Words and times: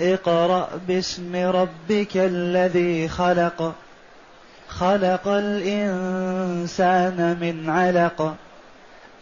اقرأ 0.00 0.68
باسم 0.88 1.36
ربك 1.36 2.16
الذي 2.16 3.08
خلق. 3.08 3.74
خلق 4.68 5.28
الإنسان 5.28 7.16
من 7.40 7.70
علق. 7.70 8.34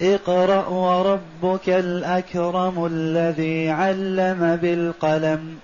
اقرأ 0.02 0.68
وربك 0.68 1.68
الأكرم 1.68 2.86
الذي 2.86 3.70
علم 3.70 4.56
بالقلم. 4.56 5.58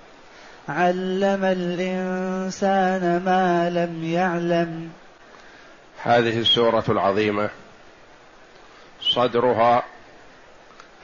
علم 0.69 1.44
الإنسان 1.44 3.22
ما 3.24 3.70
لم 3.70 4.05
يعلم. 4.05 4.91
هذه 6.02 6.38
السورة 6.38 6.84
العظيمة. 6.88 7.50
صدرها 9.00 9.83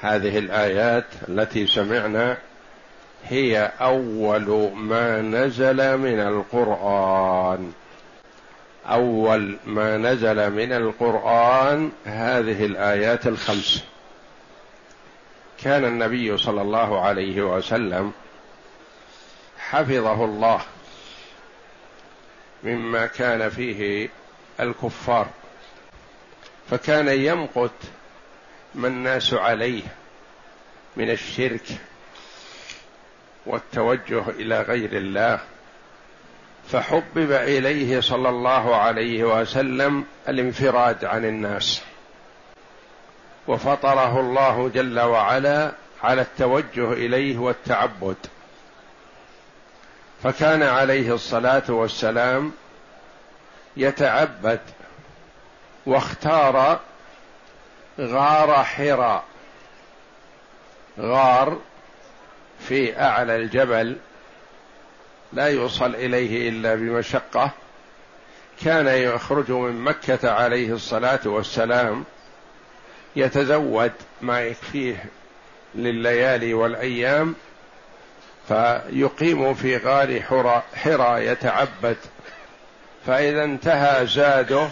هذه 0.01 0.39
الآيات 0.39 1.05
التي 1.29 1.67
سمعنا 1.67 2.37
هي 3.29 3.73
أول 3.81 4.73
ما 4.75 5.23
نزل 5.23 5.97
من 5.99 6.21
القرآن. 6.21 7.73
أول 8.87 9.59
ما 9.67 9.97
نزل 9.97 10.51
من 10.51 10.73
القرآن 10.73 11.93
هذه 12.05 12.65
الآيات 12.65 13.27
الخمس. 13.27 13.85
كان 15.65 15.85
النبي 15.85 16.37
صلى 16.37 16.63
الله 16.63 17.01
عليه 17.01 17.43
وسلم 17.43 18.13
حفظه 19.59 20.25
الله 20.25 20.61
مما 22.65 23.07
كان 23.07 23.49
فيه 23.49 24.09
الكفار. 24.61 25.27
فكان 26.71 27.09
يمقت 27.09 27.71
ما 28.75 28.89
الناس 28.89 29.35
عليه 29.35 29.83
من 30.97 31.11
الشرك 31.11 31.67
والتوجه 33.49 34.23
إلى 34.29 34.61
غير 34.61 34.93
الله 34.93 35.41
فحبب 36.71 37.33
إليه 37.33 38.01
صلى 38.01 38.29
الله 38.29 38.77
عليه 38.77 39.25
وسلم 39.25 40.05
الانفراد 40.29 41.05
عن 41.05 41.25
الناس. 41.25 41.83
وفطره 43.47 44.21
الله 44.21 44.69
جل 44.75 45.01
وعلا 45.01 45.73
على 46.03 46.23
التوجه 46.23 46.93
إليه 46.93 47.39
والتعبد. 47.39 48.17
فكان 50.23 50.63
عليه 50.63 51.15
الصلاة 51.15 51.63
والسلام 51.69 52.53
يتعبد 53.77 54.61
واختار 55.87 56.81
غار 58.01 58.65
حراء. 58.65 59.25
غار 61.01 61.59
في 62.61 63.01
أعلى 63.01 63.37
الجبل 63.37 63.97
لا 65.33 65.47
يوصل 65.47 65.95
إليه 65.95 66.49
إلا 66.49 66.75
بمشقة 66.75 67.51
كان 68.65 68.87
يخرج 68.87 69.51
من 69.51 69.81
مكة 69.81 70.31
عليه 70.31 70.73
الصلاة 70.73 71.21
والسلام 71.25 72.05
يتزود 73.17 73.93
ما 74.21 74.41
يكفيه 74.41 75.05
لليالي 75.75 76.55
والأيام 76.55 77.35
فيقيم 78.49 79.55
في 79.55 79.77
غار 79.77 80.21
حرى, 80.21 80.63
حرى 80.75 81.27
يتعبد. 81.27 81.97
فإذا 83.07 83.45
انتهى 83.45 84.07
زاده 84.07 84.69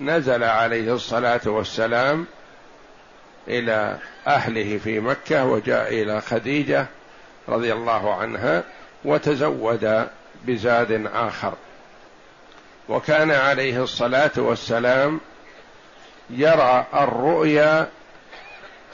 نزل 0.00 0.44
عليه 0.44 0.94
الصلاة 0.94 1.40
والسلام 1.46 2.26
إلى 3.48 3.98
أهله 4.26 4.78
في 4.78 5.00
مكة 5.00 5.44
وجاء 5.44 5.88
إلى 5.88 6.20
خديجة 6.20 6.86
رضي 7.48 7.72
الله 7.72 8.14
عنها 8.14 8.64
وتزود 9.04 10.08
بزاد 10.44 11.06
آخر. 11.14 11.54
وكان 12.88 13.30
عليه 13.30 13.82
الصلاة 13.82 14.30
والسلام 14.36 15.20
يرى 16.30 16.86
الرؤيا 16.94 17.88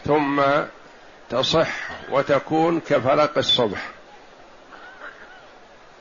ثم 0.04 0.42
تصح 1.30 1.90
وتكون 2.10 2.80
كفلق 2.80 3.38
الصبح. 3.38 3.88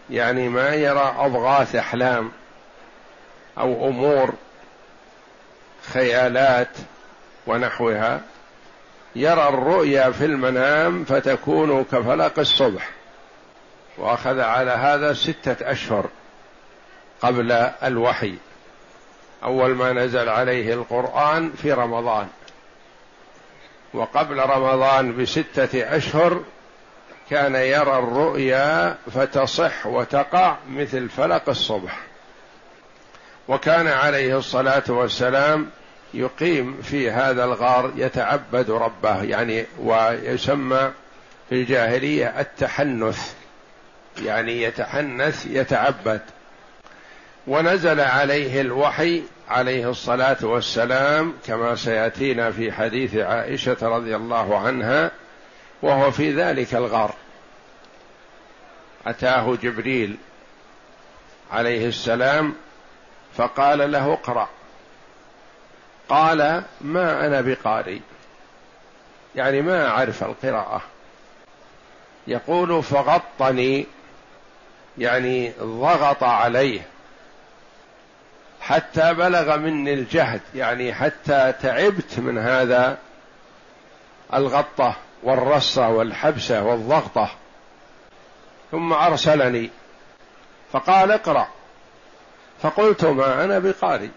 يعني 0.09 0.49
ما 0.49 0.75
يرى 0.75 1.15
أضغاث 1.17 1.75
أحلام 1.75 2.31
أو 3.57 3.89
أمور 3.89 4.33
خيالات 5.93 6.77
ونحوها. 7.47 8.21
يرى 9.15 9.49
الرؤيا 9.49 10.11
في 10.11 10.25
المنام 10.25 11.03
فتكون 11.05 11.83
كفلق 11.83 12.39
الصبح. 12.39 12.89
وأخذ 13.97 14.39
على 14.39 14.71
هذا 14.71 15.13
ستة 15.13 15.71
أشهر 15.71 16.05
قبل 17.21 17.51
الوحي. 17.83 18.35
أول 19.43 19.75
ما 19.75 19.93
نزل 19.93 20.29
عليه 20.29 20.73
القرآن 20.73 21.51
في 21.61 21.73
رمضان. 21.73 22.27
وقبل 23.93 24.39
رمضان 24.39 25.17
بستة 25.17 25.97
أشهر 25.97 26.43
كان 27.29 27.55
يرى 27.55 27.99
الرؤيا 27.99 28.97
فتصح 29.13 29.87
وتقع 29.87 30.55
مثل 30.69 31.09
فلق 31.09 31.49
الصبح. 31.49 31.99
وكان 33.47 33.87
عليه 33.87 34.37
الصلاة 34.37 34.83
والسلام 34.87 35.69
يقيم 36.13 36.81
في 36.81 37.11
هذا 37.11 37.43
الغار 37.43 37.91
يتعبد 37.95 38.71
ربه 38.71 39.23
يعني 39.23 39.65
ويسمى 39.79 40.91
في 41.49 41.55
الجاهلية 41.55 42.39
التحنث 42.39 43.33
يعني 44.23 44.61
يتحنث 44.61 45.45
يتعبد. 45.45 46.21
ونزل 47.47 47.99
عليه 47.99 48.61
الوحي 48.61 49.23
عليه 49.49 49.89
الصلاة 49.89 50.37
والسلام 50.43 51.33
كما 51.47 51.75
سيأتينا 51.75 52.51
في 52.51 52.71
حديث 52.71 53.15
عائشة 53.15 53.77
رضي 53.81 54.15
الله 54.15 54.57
عنها 54.57 55.11
وهو 55.81 56.11
في 56.11 56.31
ذلك 56.31 56.75
الغار. 56.75 57.13
أتاه 59.07 59.55
جبريل 59.63 60.17
عليه 61.51 61.87
السلام 61.87 62.53
فقال 63.37 63.91
له 63.91 64.13
اقرأ. 64.13 64.49
قال 66.09 66.63
ما 66.81 67.25
أنا 67.25 67.41
بقارئ. 67.41 67.99
يعني 69.35 69.61
ما 69.61 69.87
أعرف 69.87 70.23
القراءة. 70.23 70.81
يقول 72.27 72.83
فغطني. 72.83 73.85
يعني 74.97 75.53
ضغط 75.59 76.23
عليه. 76.23 76.81
حتى 78.61 79.13
بلغ 79.13 79.57
مني 79.57 79.93
الجهد. 79.93 80.41
يعني 80.55 80.93
حتى 80.93 81.53
تعبت 81.61 82.19
من 82.19 82.37
هذا 82.37 82.97
الغطة 84.33 84.95
والرصة 85.23 85.89
والحبسة 85.89 86.63
والضغطة. 86.63 87.29
ثم 88.71 88.93
أرسلني. 88.93 89.69
فقال 90.71 91.11
اقرأ. 91.11 91.47
فقلت 92.61 93.05
ما 93.05 93.43
أنا 93.43 93.59
بقارئ. 93.59 94.09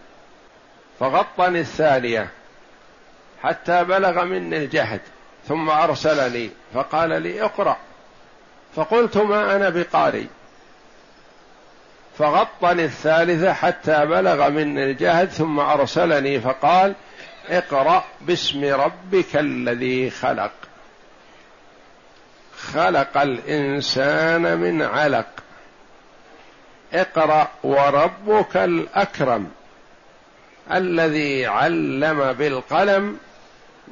فغطني 1.00 1.60
الثانية 1.60 2.28
حتى 3.42 3.84
بلغ 3.84 4.24
مني 4.24 4.56
الجهد 4.56 5.00
ثم 5.48 5.70
ارسلني 5.70 6.50
فقال 6.74 7.22
لي 7.22 7.42
اقرأ. 7.42 7.76
فقلت 8.76 9.16
ما 9.16 9.56
أنا 9.56 9.68
بقارئ. 9.68 10.24
فغطني 12.18 12.84
الثالثة 12.84 13.52
حتى 13.52 14.06
بلغ 14.06 14.48
مني 14.48 14.84
الجهد 14.84 15.28
ثم 15.28 15.60
أرسلني 15.60 16.40
فقال 16.40 16.94
اقرأ 17.48 18.04
باسم 18.20 18.64
ربك 18.64 19.36
الذي 19.36 20.10
خلق. 20.10 20.52
خلق 22.72 23.18
الإنسان 23.18 24.58
من 24.58 24.82
علق. 24.82 25.28
اقرأ 26.92 27.48
وربك 27.62 28.56
الأكرم. 28.56 29.50
الذي 30.72 31.46
علم 31.46 32.32
بالقلم 32.32 33.18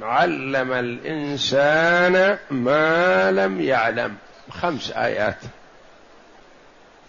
علم 0.03 0.73
الإنسان 0.73 2.39
ما 2.51 3.31
لم 3.31 3.61
يعلم. 3.61 4.17
خمس 4.51 4.91
آيات. 4.91 5.39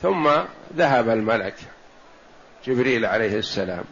ثم 0.01 0.29
ذهب 0.75 1.09
الملك 1.09 1.55
جبريل 2.65 3.05
عليه 3.05 3.37
السلام. 3.37 3.83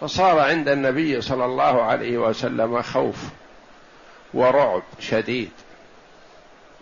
فصار 0.00 0.38
عند 0.38 0.68
النبي 0.68 1.20
صلى 1.20 1.44
الله 1.44 1.82
عليه 1.82 2.18
وسلم 2.18 2.82
خوف 2.82 3.16
ورعب 4.34 4.82
شديد. 5.00 5.50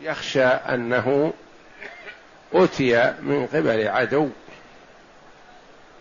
يخشى 0.02 0.44
أنه 0.44 1.32
أتي 2.54 3.14
من 3.22 3.46
قبل 3.46 3.88
عدو. 3.88 4.28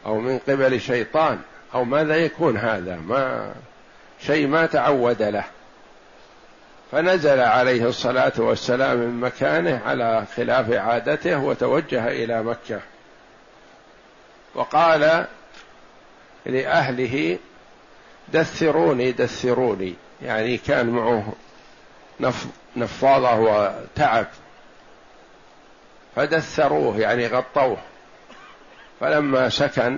أو 0.05 0.19
من 0.19 0.39
قبل 0.39 0.81
شيطان 0.81 1.39
أو 1.73 1.83
ماذا 1.83 2.15
يكون 2.15 2.57
هذا؟ 2.57 2.95
ما 2.95 3.53
شيء 4.21 4.47
ما 4.47 4.65
تعود 4.65 5.21
له. 5.21 5.43
فنزل 6.91 7.39
عليه 7.39 7.87
الصلاة 7.87 8.33
والسلام 8.37 8.97
من 8.97 9.19
مكانه 9.19 9.81
على 9.85 10.25
خلاف 10.35 10.71
عادته 10.71 11.39
وتوجه 11.39 12.07
إلى 12.07 12.43
مكة. 12.43 12.79
وقال 14.55 15.25
لأهله 16.45 17.37
دثروني 18.33 19.11
دثروني. 19.11 19.93
يعني 20.21 20.57
كان 20.57 20.89
معه 20.89 21.33
نفاضة 22.75 23.39
وتعب. 23.39 24.27
فدثروه 26.15 26.99
يعني 26.99 27.27
غطوه. 27.27 27.77
فلما 28.99 29.49
سكن 29.49 29.97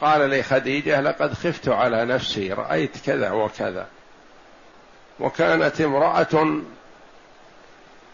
قال 0.00 0.30
لخديجة 0.30 1.00
لقد 1.00 1.34
خفت 1.34 1.68
على 1.68 2.04
نفسي 2.04 2.52
رأيت 2.52 2.96
كذا 3.06 3.30
وكذا. 3.30 3.86
وكانت 5.20 5.80
امرأة 5.80 6.60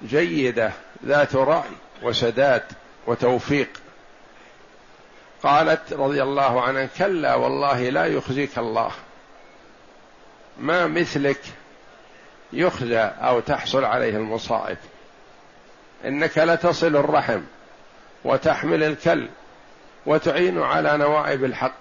جيدة 0.05 0.73
ذات 1.05 1.37
رأي 1.37 1.71
وسداد 2.03 2.63
وتوفيق. 3.07 3.69
قالت 5.43 5.93
رضي 5.93 6.23
الله 6.23 6.63
عنها 6.63 6.89
كلا 6.99 7.35
والله 7.35 7.89
لا 7.89 8.07
يخزيك 8.07 8.59
الله. 8.59 8.91
ما 10.59 10.87
مثلك 10.87 11.41
يخزى 12.53 13.01
أو 13.01 13.41
تحصل 13.41 13.85
عليه 13.85 14.17
المصائب. 14.17 14.79
إنك 16.05 16.39
لتصل 16.39 16.97
الرحم. 16.97 17.41
وتحمل 18.25 18.83
الكل 18.83 19.29
وتعين 20.07 20.63
على 20.63 20.97
نوائب 20.97 21.45
الحق. 21.45 21.75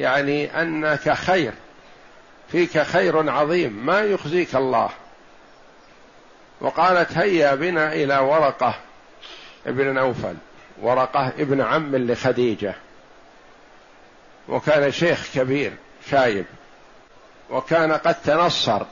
يعني 0.00 0.62
أنك 0.62 1.12
خير 1.12 1.52
فيك 2.52 2.82
خير 2.82 3.30
عظيم 3.30 3.86
ما 3.86 4.00
يخزيك 4.00 4.56
الله. 4.56 4.90
وقالت 6.60 7.12
هيا 7.18 7.54
بنا 7.54 7.92
إلى 7.92 8.18
ورقة 8.18 8.74
ابن 9.66 9.94
نوفل 9.94 10.34
ورقة 10.80 11.28
ابن 11.38 11.60
عم 11.60 11.96
لخديجة. 11.96 12.74
وكان 14.48 14.92
شيخ 14.92 15.26
كبير 15.34 15.72
شايب. 16.10 16.44
وكان 17.50 17.92
قد 17.92 18.14
تنصر 18.14 18.82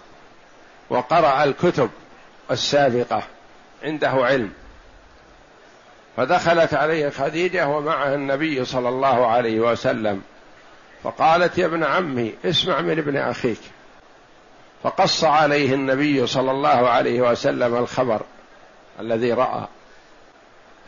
وقرأ 0.90 1.44
الكتب 1.44 1.90
السابقة 2.50 3.22
عنده 3.82 4.10
علم. 4.10 4.52
فدخلت 6.20 6.74
عليه 6.74 7.08
خديجة 7.08 7.68
ومعها 7.68 8.14
النبي 8.14 8.64
صلى 8.64 8.88
الله 8.88 9.26
عليه 9.26 9.60
وسلم. 9.60 10.22
فقالت 11.02 11.58
يا 11.58 11.66
ابن 11.66 11.84
عمي 11.84 12.34
اسمع 12.44 12.80
من 12.80 12.98
ابن 12.98 13.16
أخيك. 13.16 13.60
فقص 14.82 15.24
عليه 15.24 15.74
النبي 15.74 16.26
صلى 16.26 16.50
الله 16.50 16.88
عليه 16.88 17.20
وسلم 17.20 17.76
الخبر 17.76 18.20
الذي 19.00 19.32
رأى. 19.32 19.64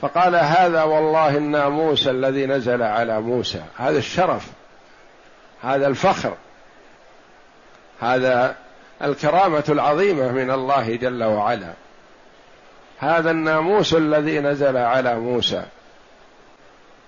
فقال 0.03 0.37
هذا 0.37 0.83
والله 0.83 1.37
الناموس 1.37 2.09
الذي 2.09 2.47
نزل 2.47 2.83
على 2.83 3.21
موسى. 3.21 3.63
هذا 3.77 3.99
الشرف 3.99 4.47
هذا 5.63 5.87
الفخر 5.87 6.35
هذا 8.01 8.57
الكرامة 9.03 9.65
العظيمة 9.69 10.33
من 10.33 10.51
الله 10.51 10.97
جل 10.97 11.25
وعلا. 11.25 11.73
هذا 13.03 13.31
الناموس 13.31 13.95
الذي 13.95 14.41
نزل 14.41 14.77
على 14.77 15.19
موسى. 15.19 15.63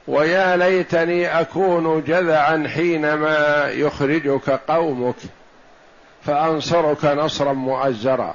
ويا 0.09 0.57
ليتني 0.57 1.41
أكون 1.41 2.05
جذعا 2.05 2.69
حينما 2.75 3.69
يخرجك 3.71 4.51
قومك 4.51 5.17
فأنصرك 6.25 7.05
نصرا 7.05 7.53
مؤزرا. 7.53 8.35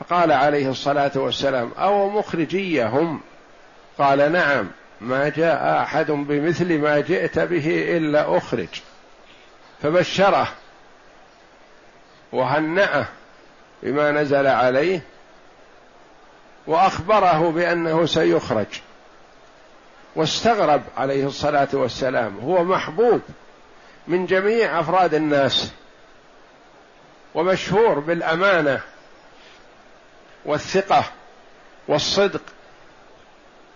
فقال 0.00 0.32
عليه 0.32 0.70
الصلاة 0.70 1.12
والسلام 1.14 1.70
أو 1.78 2.10
مخرجيهم؟ 2.10 3.20
قال 3.98 4.32
نعم 4.32 4.70
ما 5.00 5.28
جاء 5.28 5.82
أحد 5.82 6.10
بمثل 6.10 6.78
ما 6.78 7.00
جئت 7.00 7.38
به 7.38 7.96
إلا 7.96 8.36
أخرج. 8.36 8.82
فبشره 9.82 10.48
وهنأه 12.32 13.06
بما 13.82 14.10
نزل 14.10 14.46
عليه 14.46 15.00
وأخبره 16.66 17.50
بأنه 17.50 18.06
سيخرج. 18.06 18.80
واستغرب 20.16 20.82
عليه 20.96 21.26
الصلاة 21.26 21.68
والسلام. 21.72 22.38
هو 22.38 22.64
محبوب 22.64 23.20
من 24.08 24.26
جميع 24.26 24.80
أفراد 24.80 25.14
الناس. 25.14 25.72
ومشهور 27.34 27.98
بالأمانة 27.98 28.80
والثقة 30.44 31.04
والصدق. 31.88 32.42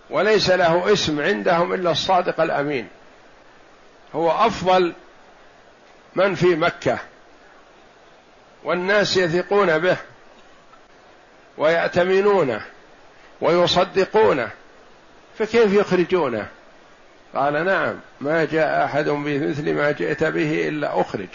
وليس 0.09 0.49
له 0.49 0.93
اسم 0.93 1.21
عندهم 1.21 1.73
إلا 1.73 1.91
الصادق 1.91 2.41
الأمين. 2.41 2.87
هو 4.15 4.31
أفضل 4.31 4.93
من 6.15 6.35
في 6.35 6.55
مكة. 6.55 6.97
والناس 8.63 9.17
يثقون 9.17 9.77
به 9.77 9.97
ويأتمنونه. 11.57 12.61
ويصدقونه. 13.41 14.49
فكيف 15.39 15.73
يخرجونه؟ 15.73 16.47
قال 17.35 17.65
نعم 17.65 17.99
ما 18.21 18.45
جاء 18.45 18.85
أحد 18.85 19.09
بمثل 19.09 19.73
ما 19.73 19.91
جئت 19.91 20.23
به 20.23 20.67
إلا 20.67 21.01
أخرج. 21.01 21.27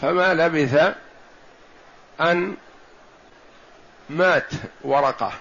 فما 0.00 0.34
لبث 0.34 0.94
أن 2.20 2.56
مات 4.10 4.50
ورقة. 4.84 5.32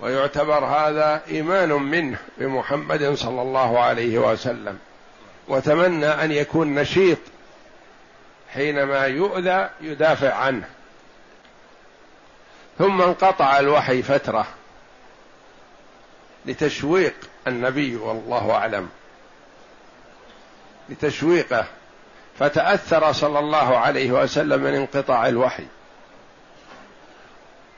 ويعتبر 0.00 0.64
هذا 0.64 1.22
إيمان 1.28 1.72
منه 1.72 2.18
بمحمد 2.38 3.14
صلى 3.14 3.42
الله 3.42 3.80
عليه 3.80 4.18
وسلم. 4.18 4.78
وتمنى 5.48 6.06
أن 6.06 6.32
يكون 6.32 6.74
نشيط 6.74 7.18
حينما 8.52 9.06
يؤذى 9.06 9.68
يدافع 9.80 10.34
عنه. 10.34 10.68
ثم 12.78 13.02
انقطع 13.02 13.58
الوحي 13.58 14.02
فترة 14.02 14.46
لتشويق 16.46 17.14
النبي 17.46 17.96
والله 17.96 18.50
أعلم. 18.50 18.88
لتشويقه. 20.88 21.64
فتأثر 22.38 23.12
صلى 23.12 23.38
الله 23.38 23.78
عليه 23.78 24.12
وسلم 24.12 24.62
من 24.62 24.74
انقطاع 24.74 25.28
الوحي. 25.28 25.66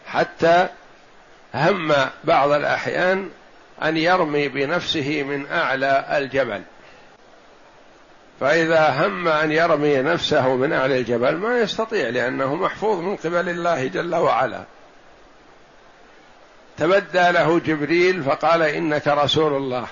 حتى 0.07 0.69
هم 1.55 1.95
بعض 2.25 2.51
الأحيان 2.51 3.31
أن 3.83 3.97
يرمي 3.97 4.49
بنفسه 4.49 5.23
من 5.23 5.47
أعلى 5.53 6.19
الجبل. 6.19 6.63
فإذا 8.41 9.07
هم 9.07 9.29
أن 9.29 9.53
يرمي 9.53 9.97
نفسه 9.97 10.55
من 10.55 10.73
أعلى 10.73 10.99
الجبل 10.99 11.37
ما 11.37 11.59
يستطيع 11.59 12.09
لأنه 12.09 12.55
محفوظ 12.55 12.99
من 12.99 13.17
قبل 13.17 13.49
الله 13.49 13.87
جل 13.87 14.15
وعلا. 14.15 14.65
تبدى 16.79 17.31
له 17.31 17.59
جبريل 17.59 18.23
فقال 18.23 18.63
إنك 18.63 19.09
رسول 19.09 19.57
الله. 19.57 19.87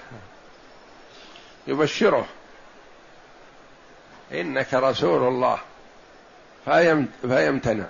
يبشره. 1.67 2.27
إنك 4.33 4.75
رسول 4.75 5.29
الله. 5.29 5.59
فيمتنع. 7.23 7.85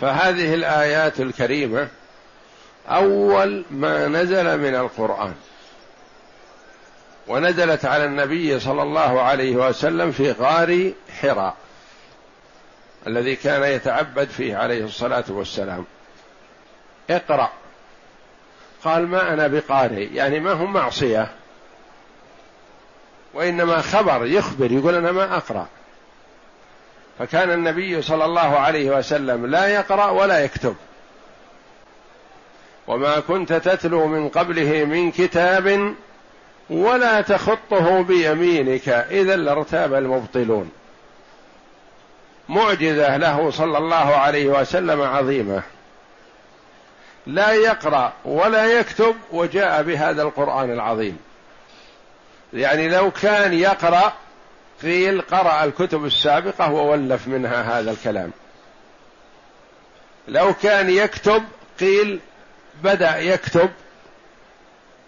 فهذه 0.00 0.54
الآيات 0.54 1.20
الكريمة 1.20 1.88
أول 2.88 3.64
ما 3.70 4.08
نزل 4.08 4.58
من 4.58 4.74
القرآن. 4.74 5.34
ونزلت 7.26 7.84
على 7.84 8.04
النبي 8.04 8.60
صلى 8.60 8.82
الله 8.82 9.22
عليه 9.22 9.56
وسلم 9.56 10.12
في 10.12 10.32
غار 10.32 10.92
حراء 11.20 11.56
الذي 13.06 13.36
كان 13.36 13.62
يتعبد 13.62 14.28
فيه 14.28 14.56
عليه 14.56 14.84
الصلاة 14.84 15.24
والسلام. 15.28 15.84
اقرأ. 17.10 17.50
قال 18.84 19.08
ما 19.08 19.32
أنا 19.32 19.46
بقارئ 19.46 20.14
يعني 20.14 20.40
ما 20.40 20.52
هو 20.52 20.66
معصية. 20.66 21.28
وإنما 23.34 23.80
خبر 23.80 24.26
يخبر 24.26 24.72
يقول 24.72 24.94
أنا 24.94 25.12
ما 25.12 25.36
أقرأ. 25.36 25.66
فكان 27.18 27.50
النبي 27.50 28.02
صلى 28.02 28.24
الله 28.24 28.58
عليه 28.58 28.98
وسلم 28.98 29.46
لا 29.46 29.66
يقرأ 29.66 30.10
ولا 30.10 30.44
يكتب. 30.44 30.76
وما 32.86 33.20
كنت 33.20 33.52
تتلو 33.52 34.06
من 34.06 34.28
قبله 34.28 34.84
من 34.84 35.10
كتاب 35.10 35.94
ولا 36.70 37.20
تخطه 37.20 38.02
بيمينك 38.02 38.88
إذا 38.88 39.36
لارتاب 39.36 39.94
المبطلون. 39.94 40.70
معجزة 42.48 43.16
له 43.16 43.50
صلى 43.50 43.78
الله 43.78 44.16
عليه 44.16 44.46
وسلم 44.46 45.02
عظيمة. 45.02 45.62
لا 47.26 47.52
يقرأ 47.52 48.12
ولا 48.24 48.66
يكتب 48.66 49.16
وجاء 49.32 49.82
بهذا 49.82 50.22
القرآن 50.22 50.70
العظيم. 50.70 51.18
يعني 52.52 52.88
لو 52.88 53.10
كان 53.10 53.52
يقرأ 53.52 54.12
قيل 54.82 55.20
قرأ 55.20 55.64
الكتب 55.64 56.04
السابقة 56.04 56.72
وولف 56.72 57.28
منها 57.28 57.78
هذا 57.78 57.90
الكلام. 57.90 58.30
لو 60.28 60.54
كان 60.54 60.90
يكتب 60.90 61.44
قيل 61.80 62.20
بدأ 62.82 63.18
يكتب 63.18 63.70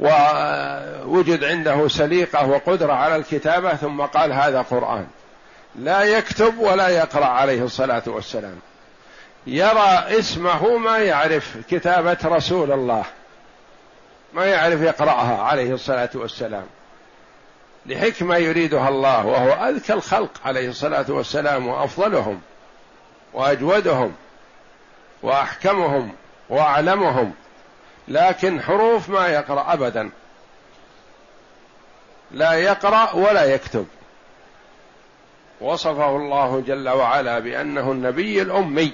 ووجد 0.01 1.45
عنده 1.45 1.89
سليقة 1.89 2.47
وقدرة 2.49 2.93
على 2.93 3.17
الكتابة 3.17 3.75
ثم 3.75 4.01
قال 4.01 4.33
هذا 4.33 4.63
قرآن. 4.63 5.07
لا 5.75 6.03
يكتب 6.03 6.59
ولا 6.59 6.89
يقرأ 6.89 7.27
عليه 7.27 7.63
الصلاة 7.63 8.03
والسلام. 8.07 8.59
يرى 9.47 10.19
اسمه 10.19 10.77
ما 10.77 10.99
يعرف 10.99 11.57
كتابة 11.71 12.19
رسول 12.25 12.73
الله 12.73 13.05
ما 14.33 14.45
يعرف 14.47 14.81
يقرأها 14.81 15.43
عليه 15.43 15.75
الصلاة 15.75 16.11
والسلام. 16.15 16.67
لحكمة 17.87 18.37
يريدها 18.37 18.89
الله 18.89 19.27
وهو 19.27 19.53
أذكى 19.69 19.93
الخلق 19.93 20.31
عليه 20.45 20.69
الصلاة 20.69 21.05
والسلام 21.09 21.67
وأفضلهم 21.67 22.41
وأجودهم 23.33 24.15
وأحكمهم 25.23 26.13
وأعلمهم 26.49 27.35
لكن 28.09 28.63
حروف 28.63 29.09
ما 29.09 29.29
يقرأ 29.29 29.73
ابدا. 29.73 30.11
لا 32.31 32.53
يقرأ 32.53 33.13
ولا 33.13 33.45
يكتب. 33.45 33.87
وصفه 35.61 36.17
الله 36.17 36.63
جل 36.67 36.89
وعلا 36.89 37.39
بأنه 37.39 37.93
النبي 37.93 38.43
الأمي. 38.43 38.93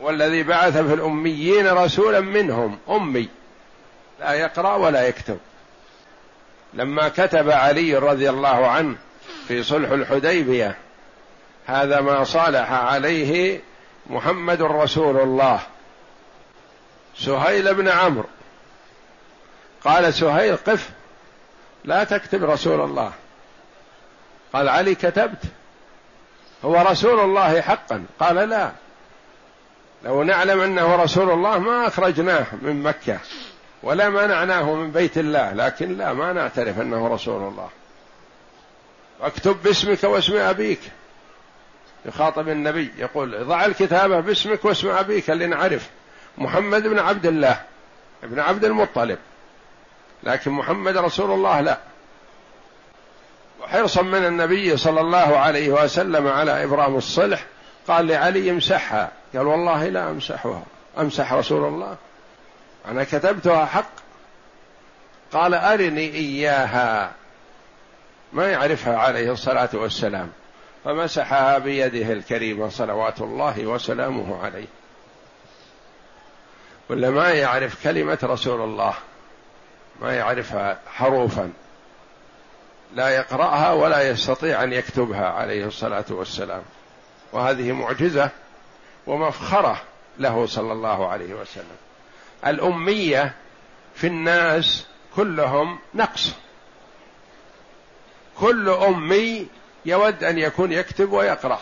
والذي 0.00 0.42
بعث 0.42 0.76
في 0.76 0.94
الأميين 0.94 1.68
رسولا 1.68 2.20
منهم 2.20 2.78
أمي. 2.88 3.28
لا 4.20 4.32
يقرأ 4.32 4.74
ولا 4.74 5.08
يكتب. 5.08 5.38
لما 6.74 7.08
كتب 7.08 7.50
علي 7.50 7.96
رضي 7.96 8.30
الله 8.30 8.66
عنه 8.66 8.96
في 9.48 9.62
صلح 9.62 9.90
الحديبية 9.90 10.76
هذا 11.66 12.00
ما 12.00 12.24
صالح 12.24 12.72
عليه 12.72 13.60
محمد 14.06 14.62
رسول 14.62 15.20
الله. 15.20 15.60
سهيل 17.18 17.74
بن 17.74 17.88
عمرو. 17.88 18.28
قال 19.84 20.14
سهيل 20.14 20.56
قف 20.56 20.90
لا 21.84 22.04
تكتب 22.04 22.44
رسول 22.44 22.80
الله. 22.80 23.12
قال 24.52 24.68
علي 24.68 24.94
كتبت. 24.94 25.42
هو 26.64 26.76
رسول 26.76 27.20
الله 27.20 27.60
حقا. 27.60 28.04
قال 28.20 28.36
لا. 28.36 28.72
لو 30.04 30.22
نعلم 30.22 30.60
أنه 30.60 30.96
رسول 30.96 31.30
الله 31.30 31.58
ما 31.58 31.86
أخرجناه 31.86 32.46
من 32.62 32.82
مكة 32.82 33.18
ولا 33.82 34.08
منعناه 34.08 34.74
من 34.74 34.90
بيت 34.90 35.18
الله 35.18 35.52
لكن 35.52 35.98
لا 35.98 36.12
ما 36.12 36.32
نعترف 36.32 36.80
أنه 36.80 37.08
رسول 37.08 37.42
الله. 37.42 37.68
اكتب 39.22 39.62
باسمك 39.62 40.04
واسم 40.04 40.36
أبيك. 40.36 40.80
يخاطب 42.06 42.48
النبي 42.48 42.92
يقول 42.98 43.44
ضع 43.44 43.64
الكتابه 43.64 44.20
باسمك 44.20 44.64
واسم 44.64 44.88
أبيك 44.88 45.30
اللي 45.30 45.46
نعرف 45.46 45.90
محمد 46.38 46.82
بن 46.82 46.98
عبد 46.98 47.26
الله 47.26 47.60
ابن 48.24 48.40
عبد 48.40 48.64
المطلب. 48.64 49.18
لكن 50.22 50.50
محمد 50.50 50.96
رسول 50.96 51.30
الله 51.30 51.60
لا. 51.60 51.78
وحرصا 53.62 54.02
من 54.02 54.26
النبي 54.26 54.76
صلى 54.76 55.00
الله 55.00 55.38
عليه 55.38 55.68
وسلم 55.68 56.28
على 56.28 56.64
إبرام 56.64 56.96
الصلح 56.96 57.44
قال 57.88 58.06
لعلي 58.06 58.50
امسحها. 58.50 59.12
قال 59.36 59.46
والله 59.46 59.88
لا 59.88 60.10
أمسحها. 60.10 60.62
أمسح 60.98 61.32
رسول 61.32 61.68
الله. 61.68 61.96
أنا 62.86 63.04
كتبتها 63.04 63.64
حق. 63.64 63.90
قال 65.32 65.54
أرني 65.54 66.14
إياها. 66.14 67.12
ما 68.32 68.50
يعرفها 68.50 68.96
عليه 68.96 69.32
الصلاة 69.32 69.68
والسلام. 69.74 70.32
فمسحها 70.84 71.58
بيده 71.58 72.12
الكريمه 72.12 72.68
صلوات 72.68 73.20
الله 73.20 73.66
وسلامه 73.66 74.44
عليه. 74.44 74.66
ولا 76.88 77.10
ما 77.10 77.30
يعرف 77.30 77.84
كلمة 77.84 78.18
رسول 78.22 78.60
الله. 78.60 78.94
ما 80.00 80.16
يعرفها 80.16 80.78
حروفا. 80.86 81.52
لا 82.94 83.08
يقرأها 83.08 83.72
ولا 83.72 84.08
يستطيع 84.10 84.62
أن 84.62 84.72
يكتبها 84.72 85.26
عليه 85.26 85.66
الصلاة 85.66 86.04
والسلام. 86.10 86.62
وهذه 87.32 87.72
معجزة. 87.72 88.30
ومفخرة 89.06 89.82
له 90.18 90.46
صلى 90.46 90.72
الله 90.72 91.08
عليه 91.08 91.34
وسلم. 91.34 91.76
الأمية 92.46 93.34
في 93.94 94.06
الناس 94.06 94.86
كلهم 95.16 95.78
نقص. 95.94 96.32
كل 98.40 98.68
أمي 98.68 99.46
يود 99.86 100.24
أن 100.24 100.38
يكون 100.38 100.72
يكتب 100.72 101.12
ويقرأ. 101.12 101.60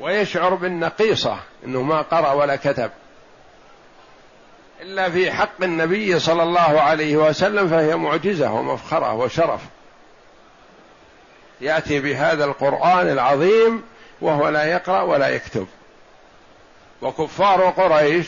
ويشعر 0.00 0.54
بالنقيصة 0.54 1.38
أنه 1.64 1.82
ما 1.82 2.02
قرأ 2.02 2.32
ولا 2.32 2.56
كتب. 2.56 2.90
إلا 4.80 5.10
في 5.10 5.32
حق 5.32 5.62
النبي 5.62 6.18
صلى 6.18 6.42
الله 6.42 6.80
عليه 6.80 7.16
وسلم 7.16 7.68
فهي 7.68 7.96
معجزة 7.96 8.52
ومفخرة 8.52 9.14
وشرف. 9.14 9.60
يأتي 11.60 12.00
بهذا 12.00 12.44
القرآن 12.44 13.08
العظيم 13.08 13.82
وهو 14.20 14.48
لا 14.48 14.64
يقرأ 14.64 15.02
ولا 15.02 15.28
يكتب. 15.28 15.66
وكفار 17.02 17.70
قريش 17.70 18.26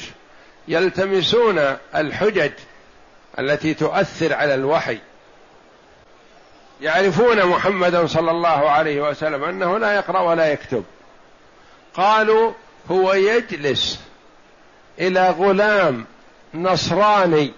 يلتمسون 0.68 1.76
الحجج 1.94 2.52
التي 3.38 3.74
تؤثر 3.74 4.34
على 4.34 4.54
الوحي. 4.54 4.98
يعرفون 6.80 7.46
محمدا 7.46 8.06
صلى 8.06 8.30
الله 8.30 8.70
عليه 8.70 9.00
وسلم 9.00 9.44
أنه 9.44 9.78
لا 9.78 9.94
يقرأ 9.96 10.20
ولا 10.20 10.52
يكتب. 10.52 10.84
قالوا 11.94 12.52
هو 12.90 13.12
يجلس 13.12 14.00
إلى 15.00 15.30
غلام 15.30 16.06
نصراني 16.54 17.52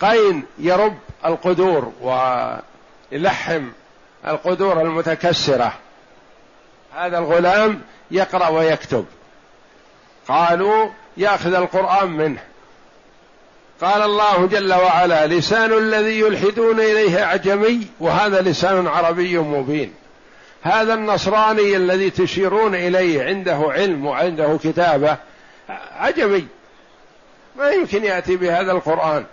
قين 0.00 0.44
يرب 0.58 0.98
القدور 1.24 1.92
ويلحم 2.00 3.68
القدور 4.26 4.80
المتكسرة. 4.80 5.72
هذا 6.96 7.18
الغلام 7.18 7.80
يقرأ 8.10 8.48
ويكتب. 8.48 9.04
قالوا 10.28 10.88
يأخذ 11.16 11.54
القرآن 11.54 12.10
منه. 12.10 12.40
قال 13.80 14.02
الله 14.02 14.46
جل 14.46 14.74
وعلا 14.74 15.26
لسان 15.26 15.72
الذي 15.72 16.20
يلحدون 16.20 16.80
إليه 16.80 17.24
أعجمي 17.24 17.86
وهذا 18.00 18.40
لسان 18.40 18.86
عربي 18.86 19.38
مبين. 19.38 19.94
هذا 20.62 20.94
النصراني 20.94 21.76
الذي 21.76 22.10
تشيرون 22.10 22.74
إليه 22.74 23.24
عنده 23.24 23.58
علم 23.68 24.06
وعنده 24.06 24.58
كتابة 24.64 25.16
عجمي 25.96 26.46
ما 27.56 27.70
يمكن 27.70 28.04
يأتي 28.04 28.36
بهذا 28.36 28.72
القرآن. 28.72 29.24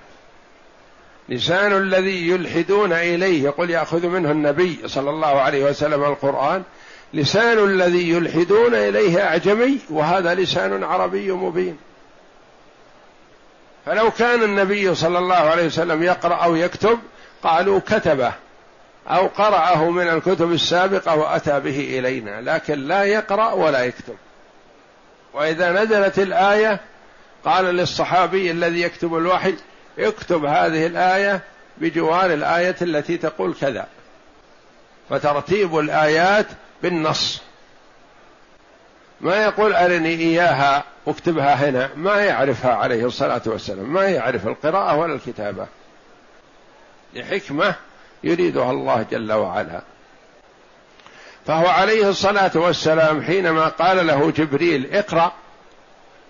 لسان 1.30 1.78
الذي 1.78 2.30
يلحدون 2.30 2.94
إليه. 2.94 3.44
يقول 3.44 3.70
يأخذ 3.70 4.08
منه 4.08 4.32
النبي 4.32 4.80
صلى 4.86 5.10
الله 5.10 5.42
عليه 5.42 5.66
وسلم 5.66 6.04
القرآن. 6.04 6.64
لسان 7.14 7.64
الذي 7.64 8.10
يلحدون 8.10 8.76
إليه 8.76 9.24
أعجمي 9.24 9.80
وهذا 9.90 10.34
لسان 10.36 10.84
عربي 10.84 11.32
مبين. 11.32 11.78
فلو 13.86 14.12
كان 14.12 14.44
النبي 14.44 14.96
صلى 14.96 15.20
الله 15.20 15.36
عليه 15.36 15.66
وسلم 15.66 16.04
يقرأ 16.04 16.36
أو 16.36 16.56
يكتب 16.56 17.00
قالوا 17.44 17.80
كتبه 17.80 18.34
أو 19.08 19.28
قرأه 19.28 19.90
من 19.90 20.08
الكتب 20.08 20.52
السابقة 20.52 21.16
وأتى 21.16 21.60
به 21.60 22.00
إلينا 22.00 22.42
لكن 22.42 22.80
لا 22.80 23.04
يقرأ 23.04 23.52
ولا 23.52 23.84
يكتب. 23.84 24.16
وإذا 25.34 25.72
نزلت 25.72 26.20
الآية 26.20 26.80
قال 27.46 27.66
للصحابي 27.66 28.52
الذي 28.52 28.82
يكتب 28.82 29.16
الوحي 29.16 29.56
اكتب 30.00 30.46
هذه 30.46 30.86
الآية 30.86 31.42
بجوار 31.78 32.34
الآية 32.34 32.76
التي 32.82 33.18
تقول 33.18 33.54
كذا. 33.62 33.88
فترتيب 35.10 35.78
الآيات 35.78 36.46
بالنص. 36.84 37.42
ما 39.22 39.44
يقول 39.44 39.74
أرني 39.74 40.10
إياها 40.10 40.84
اكتبها 41.08 41.54
هنا 41.54 41.90
ما 41.96 42.16
يعرفها 42.16 42.74
عليه 42.74 43.06
الصلاة 43.06 43.42
والسلام 43.46 43.94
ما 43.94 44.04
يعرف 44.10 44.48
القراءة 44.48 44.96
ولا 44.96 45.14
الكتابة. 45.14 45.68
لحكمة 47.14 47.76
يريدها 48.24 48.72
الله 48.72 49.06
جل 49.12 49.32
وعلا. 49.32 49.82
فهو 51.46 51.68
عليه 51.68 52.10
الصلاة 52.10 52.52
والسلام 52.56 53.24
حينما 53.24 53.68
قال 53.68 54.08
له 54.08 54.32
جبريل 54.32 54.96
اقرأ 54.96 55.32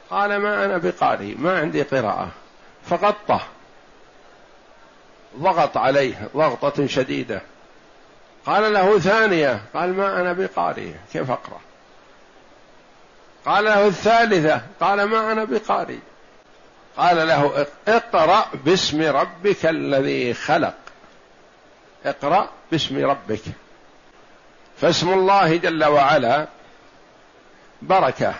قال 0.09 0.37
ما 0.37 0.65
أنا 0.65 0.77
بقارئ 0.77 1.35
ما 1.35 1.59
عندي 1.59 1.81
قراءة. 1.81 2.29
فغطه 2.89 3.41
ضغط 5.37 5.77
عليه 5.77 6.29
ضغطة 6.35 6.87
شديدة. 6.87 7.41
قال 8.45 8.73
له 8.73 8.99
ثانية 8.99 9.61
قال 9.73 9.93
ما 9.93 10.21
أنا 10.21 10.33
بقارئ 10.33 10.91
كيف 11.13 11.31
أقرأ؟ 11.31 11.59
قال 13.45 13.63
له 13.63 13.87
الثالثة 13.87 14.61
قال 14.79 15.03
ما 15.03 15.31
أنا 15.31 15.43
بقارئ. 15.43 15.97
قال 16.97 17.27
له 17.27 17.67
اقرأ 17.87 18.45
باسم 18.65 19.01
ربك 19.01 19.65
الذي 19.65 20.33
خلق. 20.33 20.75
اقرأ 22.05 22.49
باسم 22.71 23.05
ربك. 23.05 23.41
فاسم 24.77 25.13
الله 25.13 25.57
جل 25.57 25.85
وعلا 25.85 26.47
بركة 27.81 28.33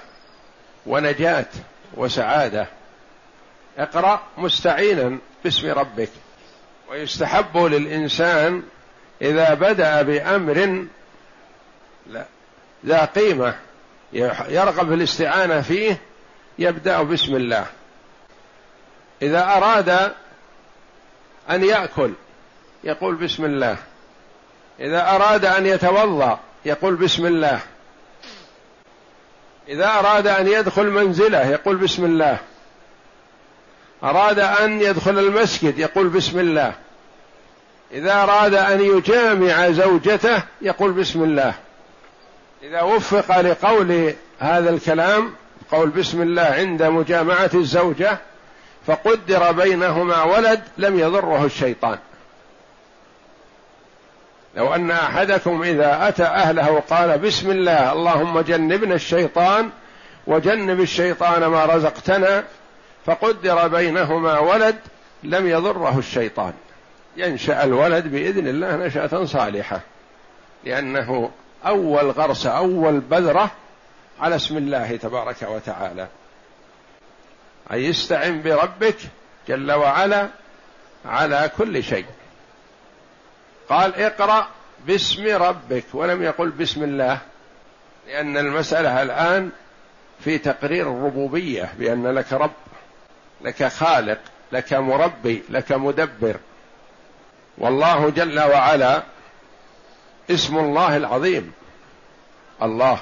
ونجاة 0.86 1.46
وسعادة. 1.94 2.68
اقرأ 3.78 4.22
مستعينا 4.38 5.18
باسم 5.44 5.72
ربك. 5.72 6.10
ويستحب 6.90 7.58
للإنسان 7.58 8.64
إذا 9.22 9.54
بدأ 9.54 10.02
بأمر 10.02 10.86
لا 12.08 12.26
ذا 12.86 13.06
قيمة 13.06 13.56
يرغب 14.50 14.88
في 14.88 14.94
الاستعانة 14.94 15.62
فيه 15.62 15.98
يبدأ 16.60 17.02
بسم 17.02 17.36
الله. 17.36 17.66
إذا 19.22 19.44
أراد 19.44 19.90
أن 21.50 21.64
يأكل 21.64 22.14
يقول 22.84 23.16
بسم 23.16 23.46
الله. 23.46 23.78
إذا 24.80 25.10
أراد 25.10 25.46
أن 25.46 25.66
يتوضأ 25.66 26.40
يقول 26.66 26.96
بسم 26.96 27.26
الله. 27.26 27.60
إذا 29.68 29.88
أراد 29.88 30.28
أن 30.28 30.48
يدخل 30.48 30.90
منزله 30.90 31.48
يقول 31.48 31.78
بسم 31.78 32.06
الله. 32.06 32.38
أراد 34.04 34.40
أن 34.40 34.82
يدخل 34.82 35.20
المسجد 35.20 35.80
يقول 35.80 36.10
بسم 36.10 36.40
الله. 36.40 36.74
إذا 37.94 38.14
أراد 38.14 38.54
أن 38.54 38.82
يجامع 38.82 39.72
زوجته 39.72 40.44
يقول 40.62 40.92
بسم 40.92 41.24
الله. 41.24 41.54
إذا 42.64 42.82
وفق 42.82 43.42
لقول 43.42 44.14
هذا 44.40 44.70
الكلام 44.70 45.34
قول 45.72 45.90
بسم 45.90 46.22
الله 46.22 46.42
عند 46.42 46.84
مجامعة 46.84 47.50
الزوجة 47.54 48.18
فقدر 48.88 49.52
بينهما 49.52 50.24
ولد 50.24 50.62
لم 50.78 51.00
يضره 51.00 51.46
الشيطان. 51.46 51.98
لو 54.56 54.76
أن 54.76 54.92
أحدكم 54.92 55.64
إذا 55.64 56.08
أتى 56.08 56.24
أهله 56.24 56.84
قال 56.90 57.18
بسم 57.20 57.52
الله 57.52 57.92
اللهم 57.92 58.40
جنبنا 58.40 58.96
الشيطان 58.96 59.70
وجنب 60.28 60.82
الشيطان 60.82 61.46
ما 61.46 61.66
رزقتنا 61.66 62.44
فقدر 63.06 63.68
بينهما 63.68 64.40
ولد 64.40 64.76
لم 65.24 65.48
يضره 65.48 66.00
الشيطان. 66.00 66.54
ينشأ 67.18 67.64
الولد 67.64 68.08
بإذن 68.08 68.48
الله 68.48 68.76
نشأة 68.76 69.26
صالحة 69.26 69.82
لأنه 70.64 71.32
أول 71.66 72.12
غرس 72.12 72.46
أول 72.46 73.00
بذرة 73.00 73.52
على 74.20 74.36
اسم 74.36 74.58
الله 74.58 74.96
تبارك 74.96 75.42
وتعالى. 75.42 76.08
أي 77.72 77.90
استعن 77.90 78.42
بربك 78.42 78.98
جل 79.48 79.72
وعلا 79.72 80.28
على 81.06 81.52
كل 81.58 81.84
شيء. 81.84 82.06
قال 83.70 83.96
اقرأ 83.96 84.48
باسم 84.88 85.28
ربك 85.28 85.84
ولم 85.94 86.24
يقل 86.24 86.50
بسم 86.50 86.84
الله 86.84 87.20
لأن 88.08 88.38
المسألة 88.38 89.02
الآن 89.02 89.50
في 90.24 90.38
تقرير 90.38 90.92
الربوبية 90.92 91.74
بأن 91.80 92.08
لك 92.08 92.34
رب 92.34 92.52
لك 93.42 93.68
خالق 93.68 94.20
لك 94.52 94.74
مربي 94.74 95.44
لك 95.50 95.72
مدبر. 95.72 96.36
والله 97.58 98.10
جل 98.10 98.40
وعلا 98.40 99.04
اسم 100.32 100.58
الله 100.58 100.98
العظيم. 100.98 101.52
الله. 102.62 103.00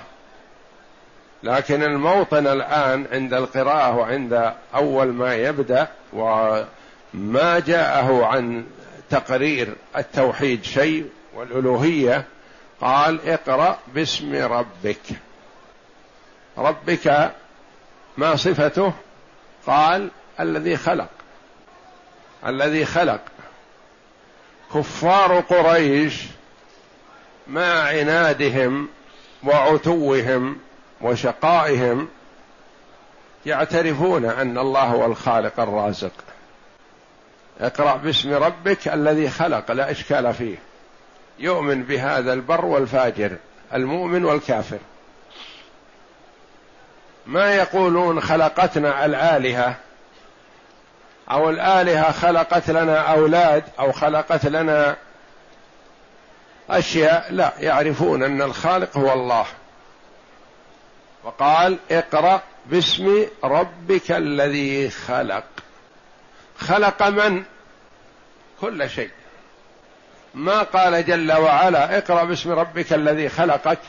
لكن 1.43 1.83
الموطن 1.83 2.47
الآن 2.47 3.07
عند 3.12 3.33
القراءة 3.33 3.95
وعند 3.95 4.53
أول 4.75 5.07
ما 5.07 5.35
يبدأ 5.35 5.88
وما 6.13 7.59
جاءه 7.59 8.25
عن 8.25 8.65
تقرير 9.09 9.75
التوحيد 9.97 10.63
شيء 10.63 11.09
والألوهية 11.33 12.25
قال 12.81 13.29
اقرأ 13.29 13.79
باسم 13.93 14.35
ربك. 14.35 15.01
ربك 16.57 17.31
ما 18.17 18.35
صفته؟ 18.35 18.93
قال 19.67 20.09
الذي 20.39 20.77
خلق. 20.77 21.09
الذي 22.45 22.85
خلق. 22.85 23.21
كفار 24.73 25.39
قريش 25.39 26.23
مع 27.47 27.84
عنادهم 27.84 28.88
وعتوهم 29.43 30.58
وشقائهم 31.01 32.08
يعترفون 33.45 34.25
أن 34.25 34.58
الله 34.58 34.84
هو 34.84 35.05
الخالق 35.05 35.60
الرازق. 35.60 36.12
اقرأ 37.62 37.95
باسم 37.95 38.34
ربك 38.34 38.88
الذي 38.88 39.29
خلق 39.29 39.71
لا 39.71 39.91
إشكال 39.91 40.34
فيه. 40.34 40.58
يؤمن 41.39 41.84
بهذا 41.84 42.34
البر 42.34 42.65
والفاجر 42.65 43.36
المؤمن 43.73 44.25
والكافر. 44.25 44.79
ما 47.25 47.55
يقولون 47.55 48.21
خلقتنا 48.21 49.05
الآلهة 49.05 49.75
أو 51.31 51.49
الآلهة 51.49 52.11
خلقت 52.11 52.69
لنا 52.69 52.99
أولاد 52.99 53.63
أو 53.79 53.91
خلقت 53.91 54.45
لنا 54.45 54.95
أشياء 56.69 57.27
لا 57.33 57.53
يعرفون 57.59 58.23
أن 58.23 58.41
الخالق 58.41 58.97
هو 58.97 59.13
الله. 59.13 59.45
وقال 61.23 61.77
اقرأ 61.91 62.41
باسم 62.65 63.25
ربك 63.43 64.11
الذي 64.11 64.89
خلق. 64.89 65.43
خلق 66.57 67.03
من؟ 67.03 67.43
كل 68.61 68.89
شيء. 68.89 69.09
ما 70.33 70.63
قال 70.63 71.05
جل 71.05 71.33
وعلا 71.33 71.97
اقرأ 71.97 72.23
باسم 72.23 72.51
ربك 72.51 72.93
الذي 72.93 73.29
خلقك 73.29 73.79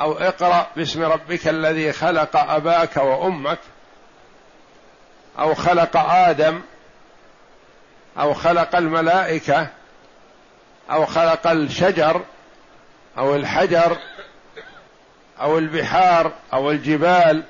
أو 0.00 0.12
اقرأ 0.12 0.66
باسم 0.76 1.02
ربك 1.02 1.48
الذي 1.48 1.92
خلق 1.92 2.36
أباك 2.36 2.96
وأمك. 2.96 3.58
أو 5.38 5.54
خلق 5.54 5.96
آدم 5.96 6.60
أو 8.18 8.34
خلق 8.34 8.76
الملائكة 8.76 9.68
أو 10.90 11.06
خلق 11.06 11.46
الشجر 11.46 12.22
أو 13.18 13.34
الحجر 13.34 13.96
أو 15.40 15.58
البحار 15.58 16.32
أو 16.52 16.70
الجبال 16.70 17.42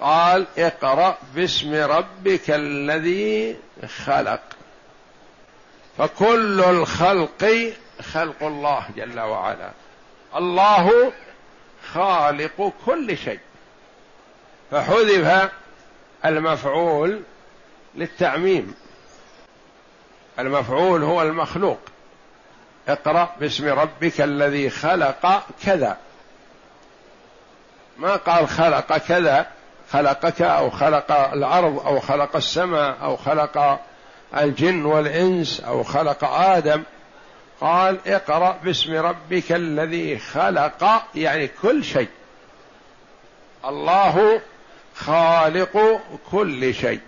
قال 0.00 0.46
اقرأ 0.58 1.18
باسم 1.34 1.74
ربك 1.74 2.50
الذي 2.50 3.56
خلق. 4.04 4.40
فكل 5.98 6.60
الخلق 6.60 7.72
خلق 8.12 8.42
الله 8.42 8.86
جل 8.96 9.20
وعلا. 9.20 9.70
الله 10.36 11.12
خالق 11.92 12.72
كل 12.86 13.18
شيء. 13.18 13.40
فحذف 14.70 15.50
المفعول 16.24 17.22
للتعميم. 17.94 18.74
المفعول 20.38 21.02
هو 21.02 21.22
المخلوق. 21.22 21.78
اقرأ 22.88 23.30
باسم 23.40 23.68
ربك 23.68 24.20
الذي 24.20 24.70
خلق 24.70 25.42
كذا. 25.64 25.96
ما 27.98 28.16
قال 28.16 28.48
خلق 28.48 28.96
كذا 28.96 29.46
خلقك 29.92 30.42
أو 30.42 30.70
خلق 30.70 31.12
الأرض 31.12 31.86
أو 31.86 32.00
خلق 32.00 32.36
السماء 32.36 32.98
أو 33.02 33.16
خلق 33.16 33.80
الجن 34.36 34.84
والإنس 34.84 35.60
أو 35.60 35.82
خلق 35.82 36.24
آدم. 36.24 36.82
قال 37.60 37.98
اقرأ 38.06 38.58
باسم 38.64 38.94
ربك 38.94 39.52
الذي 39.52 40.18
خلق 40.18 41.02
يعني 41.14 41.48
كل 41.62 41.84
شيء. 41.84 42.08
الله 43.64 44.40
خالق 45.06 46.00
كل 46.30 46.74
شيء. 46.74 47.00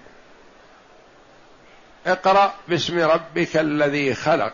اقرأ 2.07 2.54
باسم 2.68 2.98
ربك 2.98 3.57
الذي 3.57 4.14
خلق. 4.14 4.52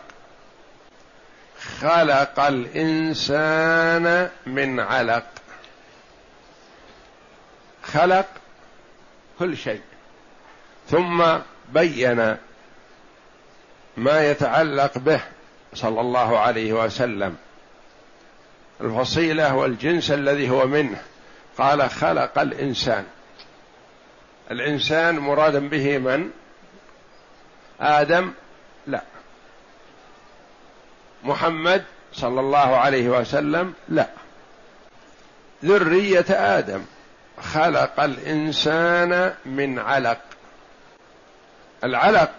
خلق 1.81 2.39
الإنسان 2.39 4.29
من 4.45 4.79
علق. 4.79 5.25
خلق 7.83 8.25
كل 9.39 9.57
شيء. 9.57 9.81
ثم 10.89 11.37
بين 11.69 12.37
ما 13.97 14.29
يتعلق 14.31 14.97
به 14.97 15.21
صلى 15.73 16.01
الله 16.01 16.39
عليه 16.39 16.73
وسلم. 16.73 17.35
الفصيله 18.81 19.55
والجنس 19.55 20.11
الذي 20.11 20.49
هو 20.49 20.67
منه. 20.67 21.01
قال 21.57 21.89
خلق 21.89 22.39
الإنسان. 22.39 23.05
الإنسان 24.51 25.19
مرادا 25.19 25.59
به 25.59 25.97
من؟ 25.97 26.31
آدم؟ 27.79 28.33
لا. 28.87 29.01
محمد 31.23 31.83
صلى 32.13 32.39
الله 32.39 32.77
عليه 32.77 33.09
وسلم؟ 33.09 33.73
لا. 33.89 34.09
ذرية 35.65 36.25
آدم. 36.29 36.85
خلق 37.41 37.99
الإنسان 37.99 39.33
من 39.45 39.79
علق. 39.79 40.21
العلق 41.83 42.31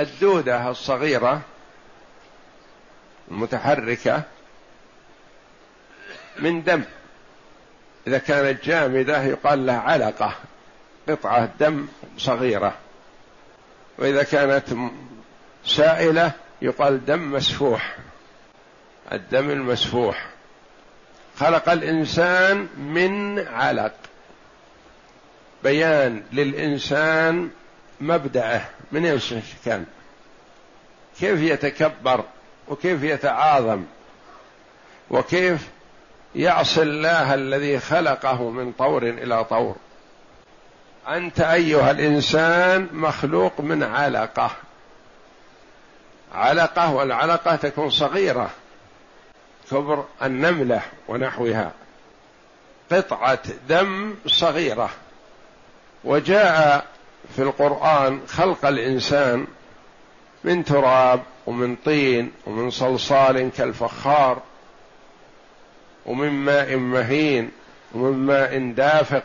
الدودة 0.00 0.70
الصغيرة 0.70 1.40
المتحركة 3.30 4.22
من 6.38 6.62
دم. 6.62 6.82
إذا 8.06 8.18
كانت 8.18 8.64
جامدة 8.64 9.22
يقال 9.22 9.66
لها 9.66 9.80
علقة. 9.80 10.34
قطعة 11.08 11.50
دم 11.60 11.86
صغيرة. 12.18 12.74
وإذا 13.98 14.22
كانت 14.22 14.64
سائلة 15.66 16.32
يقال 16.62 17.04
دم 17.04 17.32
مسفوح. 17.32 17.96
الدم 19.12 19.50
المسفوح. 19.50 20.26
خلق 21.36 21.68
الإنسان 21.68 22.68
من 22.78 23.38
علق. 23.38 23.94
بيان 25.64 26.22
للإنسان 26.32 27.50
مبدأه 28.00 28.60
من 28.92 29.06
إيش 29.06 29.34
كان؟ 29.64 29.84
كيف 31.20 31.40
يتكبر 31.40 32.24
وكيف 32.68 33.02
يتعاظم 33.02 33.84
وكيف 35.10 35.68
يعصي 36.34 36.82
الله 36.82 37.34
الذي 37.34 37.78
خلقه 37.78 38.50
من 38.50 38.72
طور 38.72 39.02
إلى 39.02 39.44
طور؟ 39.44 39.76
أنت 41.08 41.40
أيها 41.40 41.90
الإنسان 41.90 42.88
مخلوق 42.92 43.60
من 43.60 43.82
علقة. 43.82 44.50
علقة 46.34 46.94
والعلقة 46.94 47.56
تكون 47.56 47.90
صغيرة. 47.90 48.50
كبر 49.70 50.04
النملة 50.22 50.82
ونحوها. 51.08 51.72
قطعة 52.92 53.42
دم 53.68 54.14
صغيرة. 54.26 54.90
وجاء 56.04 56.86
في 57.36 57.42
القرآن 57.42 58.20
خلق 58.28 58.66
الإنسان 58.66 59.46
من 60.44 60.64
تراب 60.64 61.22
ومن 61.46 61.76
طين 61.76 62.32
ومن 62.46 62.70
صلصال 62.70 63.50
كالفخار 63.56 64.42
ومن 66.06 66.30
ماء 66.30 66.76
مهين 66.76 67.50
ومن 67.94 68.26
ماء 68.26 68.72
دافق. 68.72 69.24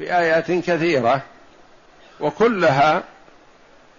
بآيات 0.00 0.52
كثيرة 0.52 1.22
وكلها 2.20 3.02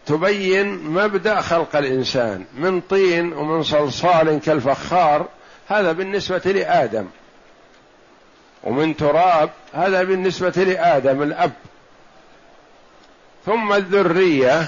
تبين 0.05 0.67
مبدأ 0.83 1.41
خلق 1.41 1.75
الإنسان 1.75 2.45
من 2.53 2.81
طين 2.81 3.33
ومن 3.33 3.63
صلصال 3.63 4.39
كالفخار 4.39 5.27
هذا 5.67 5.91
بالنسبة 5.91 6.41
لآدم. 6.45 7.07
ومن 8.63 8.97
تراب 8.97 9.49
هذا 9.73 10.03
بالنسبة 10.03 10.63
لآدم 10.63 11.21
الأب. 11.21 11.51
ثم 13.45 13.73
الذرية 13.73 14.67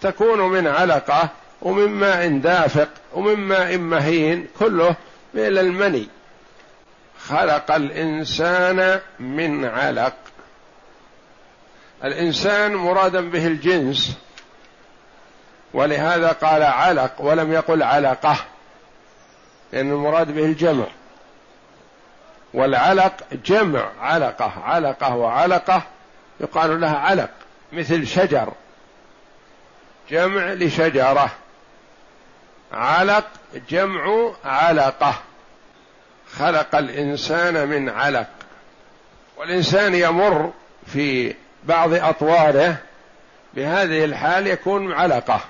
تكون 0.00 0.40
من 0.40 0.66
علقة 0.66 1.28
ومن 1.62 1.88
ماء 1.88 2.38
دافق 2.38 2.88
ومن 3.14 3.34
ماء 3.34 3.78
مهين 3.78 4.46
كله 4.58 4.96
من 5.34 5.42
المني. 5.42 6.08
خلق 7.26 7.72
الإنسان 7.72 9.00
من 9.20 9.64
علق. 9.64 10.14
الإنسان 12.04 12.74
مرادا 12.74 13.30
به 13.30 13.46
الجنس. 13.46 14.18
ولهذا 15.74 16.32
قال 16.32 16.62
علق 16.62 17.12
ولم 17.18 17.52
يقل 17.52 17.82
علقة 17.82 18.36
لأن 19.72 19.90
المراد 19.90 20.30
به 20.30 20.44
الجمع. 20.44 20.86
والعلق 22.54 23.12
جمع 23.44 23.90
علقة 24.00 24.52
علقة 24.64 25.16
وعلقة 25.16 25.82
يقال 26.40 26.80
لها 26.80 26.96
علق 26.96 27.30
مثل 27.72 28.06
شجر. 28.06 28.52
جمع 30.10 30.52
لشجرة. 30.52 31.30
علق 32.72 33.26
جمع 33.70 34.32
علقة. 34.44 35.14
خلق 36.32 36.74
الإنسان 36.74 37.68
من 37.68 37.88
علق. 37.88 38.28
والإنسان 39.36 39.94
يمر 39.94 40.52
في 40.86 41.34
بعض 41.66 41.92
اطواره 41.94 42.76
بهذه 43.54 44.04
الحال 44.04 44.46
يكون 44.46 44.92
علقه 44.92 45.40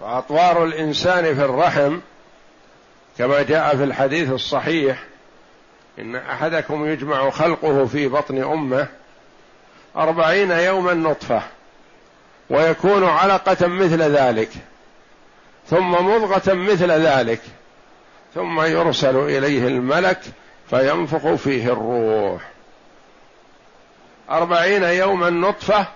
فأطوار 0.00 0.64
الإنسان 0.64 1.34
في 1.34 1.44
الرحم 1.44 1.98
كما 3.18 3.42
جاء 3.42 3.76
في 3.76 3.84
الحديث 3.84 4.30
الصحيح 4.30 5.02
إن 5.98 6.16
أحدكم 6.16 6.86
يجمع 6.86 7.30
خلقه 7.30 7.86
في 7.86 8.08
بطن 8.08 8.42
أمه 8.42 8.86
أربعين 9.96 10.50
يوما 10.50 10.94
نطفة 10.94 11.42
ويكون 12.50 13.04
علقة 13.04 13.66
مثل 13.66 14.02
ذلك 14.02 14.50
ثم 15.66 15.90
مضغة 15.90 16.54
مثل 16.54 16.90
ذلك 16.90 17.40
ثم 18.34 18.60
يرسل 18.60 19.16
إليه 19.16 19.66
الملك 19.66 20.20
فينفخ 20.70 21.34
فيه 21.34 21.72
الروح. 21.72 22.49
أربعين 24.30 24.82
يوما 24.82 25.30
نطفة 25.30 25.86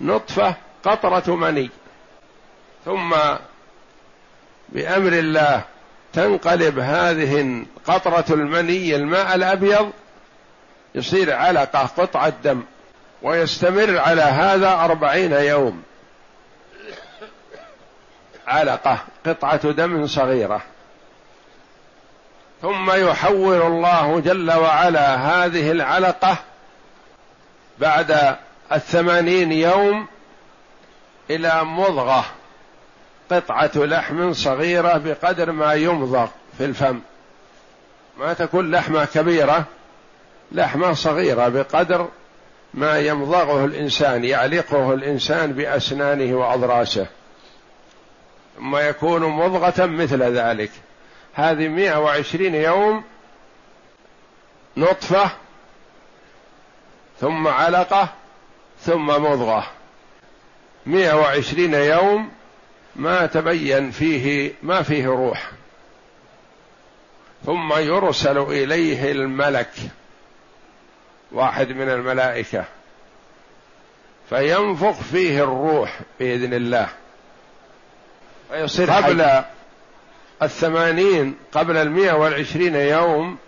نطفة 0.00 0.54
قطرة 0.84 1.36
مني. 1.36 1.70
ثم 2.84 3.14
بأمر 4.68 5.12
الله 5.12 5.64
تنقلب 6.12 6.78
هذه 6.78 7.64
قطرة 7.86 8.24
المني 8.30 8.96
الماء 8.96 9.34
الأبيض 9.34 9.92
يصير 10.94 11.34
علقة 11.34 11.86
قطعة 11.98 12.32
دم 12.44 12.62
ويستمر 13.22 13.98
على 13.98 14.22
هذا 14.22 14.72
أربعين 14.72 15.32
يوم. 15.32 15.82
علقة 18.46 18.98
قطعة 19.26 19.70
دم 19.70 20.06
صغيرة. 20.06 20.62
ثم 22.62 22.90
يحول 22.90 23.62
الله 23.62 24.20
جل 24.20 24.52
وعلا 24.52 25.14
هذه 25.14 25.70
العلقة 25.70 26.36
بعد 27.80 28.36
الثمانين 28.72 29.52
يوم 29.52 30.06
إلى 31.30 31.64
مضغة 31.64 32.24
قطعة 33.30 33.70
لحم 33.76 34.32
صغيرة 34.32 34.96
بقدر 34.96 35.52
ما 35.52 35.74
يمضغ 35.74 36.28
في 36.58 36.64
الفم. 36.64 37.00
ما 38.18 38.32
تكون 38.32 38.70
لحمة 38.70 39.04
كبيرة 39.04 39.64
لحمة 40.52 40.92
صغيرة 40.92 41.48
بقدر 41.48 42.08
ما 42.74 42.98
يمضغه 42.98 43.64
الإنسان 43.64 44.24
يعلقه 44.24 44.94
الإنسان 44.94 45.52
بأسنانه 45.52 46.36
وأضراسه. 46.36 47.06
ثم 48.56 48.76
يكون 48.76 49.22
مضغة 49.22 49.86
مثل 49.86 50.22
ذلك. 50.22 50.70
هذه 51.34 51.68
مئة 51.68 51.98
وعشرين 51.98 52.54
يوم 52.54 53.04
نطفة 54.76 55.30
ثم 57.20 57.48
علقة 57.48 58.08
ثم 58.80 59.06
مضغة. 59.06 59.66
مئة 60.86 61.14
وعشرين 61.14 61.74
يوم 61.74 62.30
ما 62.96 63.26
تبين 63.26 63.90
فيه 63.90 64.52
ما 64.62 64.82
فيه 64.82 65.06
روح. 65.06 65.50
ثم 67.46 67.72
يرسل 67.72 68.38
إليه 68.38 69.12
الملك 69.12 69.72
واحد 71.32 71.68
من 71.68 71.88
الملائكة. 71.88 72.64
فينفخ 74.28 75.00
فيه 75.00 75.42
الروح 75.44 76.00
بإذن 76.20 76.54
الله. 76.54 76.88
فيصير 78.50 78.90
قبل. 78.90 79.44
الثمانين 80.42 81.36
قبل 81.52 81.76
المئة 81.76 82.12
والعشرين 82.12 82.74
يوم 82.76 83.38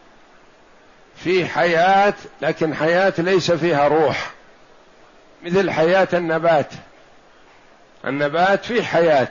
في 1.24 1.46
حياة 1.46 2.14
لكن 2.40 2.74
حياة 2.74 3.14
ليس 3.18 3.52
فيها 3.52 3.88
روح. 3.88 4.30
مثل 5.42 5.70
حياة 5.70 6.08
النبات. 6.12 6.72
النبات 8.06 8.64
فيه 8.64 8.82
حياة 8.82 9.28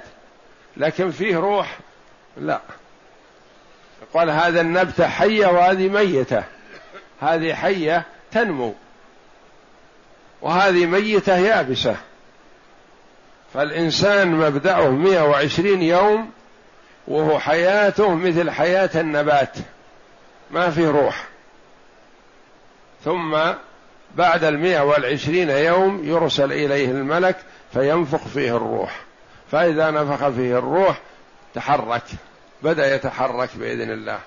لكن 0.77 1.12
فيه 1.12 1.38
روح 1.38 1.77
لا. 2.38 2.62
قال 4.13 4.30
هذا 4.30 4.62
النبتة 4.62 5.08
حية 5.08 5.47
وهذه 5.47 5.89
ميتة. 5.89 6.43
هذه 7.21 7.54
حية 7.54 8.06
تنمو. 8.32 8.73
وهذه 10.41 10.86
ميتة 10.86 11.38
يابسة. 11.38 11.95
فالإنسان 13.54 14.32
مبدأه 14.32 14.89
120 14.89 15.82
يوم 15.82 16.32
وهو 17.08 17.39
حياته 17.39 18.15
مثل 18.15 18.51
حياة 18.51 18.89
النبات. 18.95 19.56
ما 20.51 20.69
في 20.69 20.88
روح. 20.88 21.31
ثم 23.06 23.38
بعد 24.16 24.44
المئة 24.44 24.82
والعشرين 24.82 25.50
يوم 25.50 26.02
يرسل 26.04 26.52
إليه 26.52 26.92
الملك 26.92 27.38
فينفخ 27.74 28.28
فيه 28.28 28.58
الروح. 28.58 29.02
فإذا 29.52 29.92
نفخ 29.92 30.30
فيه 30.30 30.58
الروح 30.58 31.00
تحرك 31.54 32.04
بدأ 32.62 32.96
يتحرك 32.96 33.50
بإذن 33.56 33.92
الله. 33.92 34.20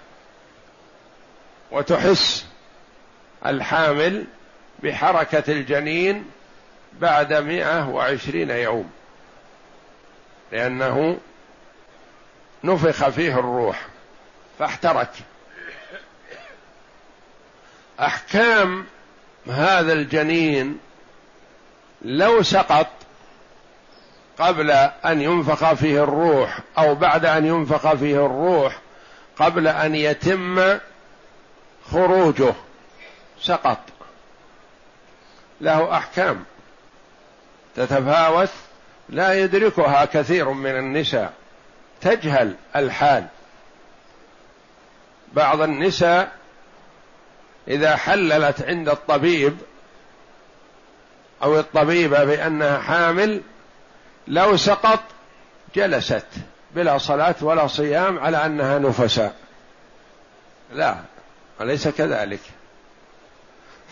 وتحس 1.70 2.46
الحامل 3.46 4.24
بحركة 4.82 5.52
الجنين 5.52 6.30
بعد 7.00 7.32
مئة 7.32 7.88
وعشرين 7.88 8.50
يوم. 8.50 8.90
لأنه 10.52 11.18
نفخ 12.64 13.08
فيه 13.08 13.38
الروح 13.38 13.86
فاحترك. 14.58 15.10
أحكام 18.00 18.84
هذا 19.46 19.92
الجنين 19.92 20.78
لو 22.02 22.42
سقط 22.42 22.86
قبل 24.38 24.70
أن 25.04 25.20
ينفخ 25.20 25.72
فيه 25.72 26.02
الروح 26.02 26.58
أو 26.78 26.94
بعد 26.94 27.24
أن 27.24 27.46
ينفخ 27.46 27.94
فيه 27.94 28.26
الروح 28.26 28.78
قبل 29.38 29.68
أن 29.68 29.94
يتم 29.94 30.78
خروجه 31.92 32.54
سقط. 33.40 33.78
له 35.60 35.96
أحكام 35.96 36.44
تتفاوت 37.76 38.50
لا 39.08 39.40
يدركها 39.40 40.04
كثير 40.04 40.50
من 40.50 40.70
النساء. 40.70 41.32
تجهل 42.00 42.54
الحال. 42.76 43.26
بعض 45.32 45.60
النساء 45.60 46.32
إذا 47.68 47.96
حللت 47.96 48.62
عند 48.62 48.88
الطبيب 48.88 49.56
أو 51.42 51.58
الطبيبه 51.58 52.24
بأنها 52.24 52.78
حامل 52.78 53.40
لو 54.28 54.56
سقط 54.56 55.00
جلست 55.74 56.26
بلا 56.74 56.98
صلاة 56.98 57.34
ولا 57.40 57.66
صيام 57.66 58.18
على 58.18 58.46
أنها 58.46 58.78
نفساء. 58.78 59.34
لا 60.72 60.96
أليس 61.60 61.88
كذلك؟ 61.88 62.40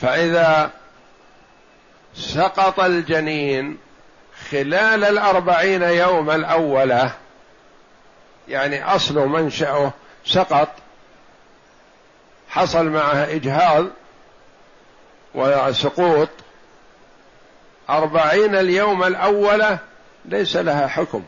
فإذا 0.00 0.70
سقط 2.14 2.80
الجنين 2.80 3.78
خلال 4.50 5.04
الأربعين 5.04 5.82
يوم 5.82 6.30
الأولة 6.30 7.12
يعني 8.48 8.84
أصل 8.84 9.18
منشأه 9.28 9.92
سقط 10.26 10.68
حصل 12.52 12.86
معه 12.86 13.24
إجهاض 13.24 13.86
وسقوط 15.34 16.28
أربعين 17.90 18.54
اليوم 18.54 19.04
الأولة 19.04 19.78
ليس 20.24 20.56
لها 20.56 20.86
حكم 20.86 21.22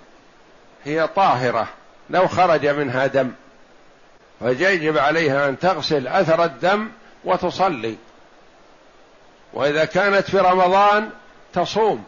هي 0.85 1.09
طاهرة 1.17 1.69
لو 2.11 2.27
خرج 2.29 2.67
منها 2.67 3.07
دم 3.07 3.33
فيجب 4.39 4.99
عليها 4.99 5.49
أن 5.49 5.59
تغسل 5.59 6.09
أثر 6.09 6.45
الدم 6.45 6.89
وتصلي 7.25 7.97
وإذا 9.53 9.85
كانت 9.85 10.31
في 10.31 10.39
رمضان 10.39 11.11
تصوم 11.53 12.05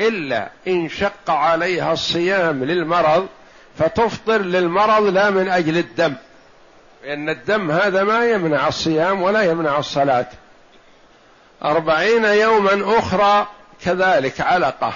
إلا 0.00 0.48
إن 0.68 0.88
شق 0.88 1.30
عليها 1.30 1.92
الصيام 1.92 2.64
للمرض 2.64 3.28
فتفطر 3.78 4.38
للمرض 4.38 5.02
لا 5.02 5.30
من 5.30 5.48
أجل 5.48 5.78
الدم. 5.78 6.14
لأن 7.04 7.28
الدم 7.28 7.70
هذا 7.70 8.02
ما 8.02 8.30
يمنع 8.30 8.68
الصيام 8.68 9.22
ولا 9.22 9.42
يمنع 9.42 9.78
الصلاة. 9.78 10.26
أربعين 11.64 12.24
يوما 12.24 12.98
أخرى 12.98 13.46
كذلك 13.84 14.40
علقة. 14.40 14.92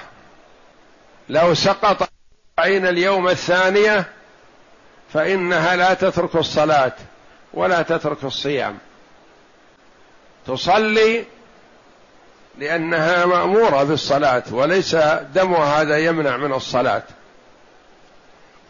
لو 1.28 1.54
سقط 1.54 2.08
أربعين 2.58 2.86
اليوم 2.86 3.28
الثانية 3.28 4.04
فإنها 5.12 5.76
لا 5.76 5.94
تترك 5.94 6.36
الصلاة 6.36 6.92
ولا 7.54 7.82
تترك 7.82 8.24
الصيام. 8.24 8.78
تصلي 10.46 11.24
لأنها 12.58 13.26
مأمورة 13.26 13.82
بالصلاة 13.82 14.42
وليس 14.50 14.96
دمها 15.34 15.80
هذا 15.82 15.98
يمنع 15.98 16.36
من 16.36 16.52
الصلاة. 16.52 17.02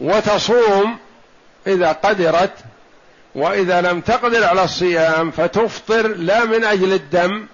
وتصوم 0.01 0.97
إذا 1.67 1.91
قدرت 1.91 2.53
وإذا 3.35 3.81
لم 3.81 4.01
تقدر 4.01 4.43
على 4.43 4.63
الصيام 4.63 5.31
فتفطر 5.31 6.07
لا 6.07 6.45
من 6.45 6.63
أجل 6.63 6.93
الدم 6.93 7.45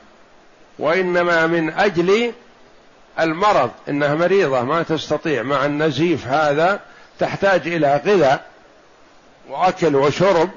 وإنما 0.80 1.48
من 1.48 1.70
أجل 1.70 2.34
المرض. 3.20 3.72
إنها 3.89 4.15
مريضة 4.15 4.62
ما 4.62 4.84
تستطيع. 4.84 5.44
مع 5.44 5.65
النزيف 5.65 6.28
هذا 6.28 6.80
تحتاج 7.20 7.68
إلى 7.68 8.02
غذاء 8.06 8.46
وأكل 9.50 9.96
وشرب 9.96 10.50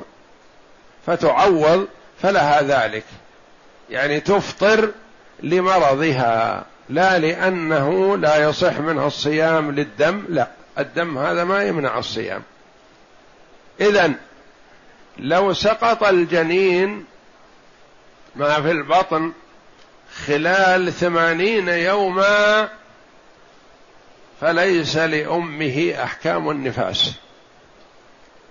فتعوض 1.06 1.86
فلها 2.22 2.62
ذلك. 2.62 3.04
يعني 3.90 4.20
تفطر 4.20 4.90
لمرضها 5.42 6.64
لا 6.88 7.18
لأنه 7.18 8.16
لا 8.16 8.48
يصح 8.48 8.78
منها 8.78 9.06
الصيام 9.06 9.70
للدم 9.70 10.24
لا. 10.28 10.48
الدم 10.78 11.18
هذا 11.18 11.44
ما 11.44 11.62
يمنع 11.62 11.98
الصيام. 11.98 12.42
اذا 13.80 14.12
لو 15.18 15.52
سقط 15.52 16.02
الجنين 16.02 17.04
ما 18.36 18.62
في 18.62 18.70
البطن 18.70 19.32
خلال 20.26 20.92
ثمانين 20.92 21.68
يوما 21.68 22.68
فليس 24.40 24.96
لأمه 24.96 25.94
أحكام 26.02 26.50
النفاس. 26.50 27.14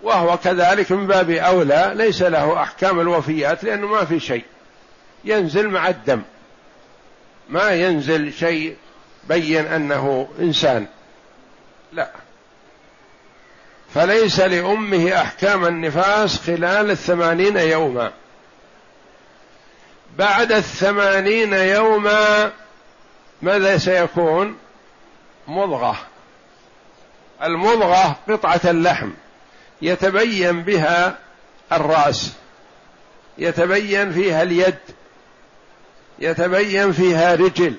وهو 0.03 0.37
كذلك 0.37 0.91
من 0.91 1.07
باب 1.07 1.29
أولى 1.29 1.91
ليس 1.95 2.21
له 2.21 2.61
أحكام 2.61 2.99
الوفيات 2.99 3.63
لأنه 3.63 3.87
ما 3.87 4.05
في 4.05 4.19
شيء. 4.19 4.45
ينزل 5.23 5.69
مع 5.69 5.89
الدم. 5.89 6.21
ما 7.49 7.71
ينزل 7.71 8.33
شيء 8.33 8.77
بين 9.23 9.65
أنه 9.65 10.29
إنسان. 10.39 10.87
لا. 11.93 12.11
فليس 13.95 14.39
لأمه 14.39 15.21
أحكام 15.21 15.65
النفاس 15.65 16.39
خلال 16.39 16.91
الثمانين 16.91 17.57
يوما. 17.57 18.11
بعد 20.17 20.51
الثمانين 20.51 21.53
يوما 21.53 22.51
ماذا 23.41 23.77
سيكون؟ 23.77 24.57
مضغة. 25.47 25.99
المضغة 27.43 28.15
قطعة 28.29 28.61
اللحم. 28.65 29.09
يتبين 29.81 30.63
بها 30.63 31.17
الرأس. 31.71 32.31
يتبين 33.37 34.13
فيها 34.13 34.43
اليد. 34.43 34.77
يتبين 36.19 36.91
فيها 36.91 37.35
رجل. 37.35 37.75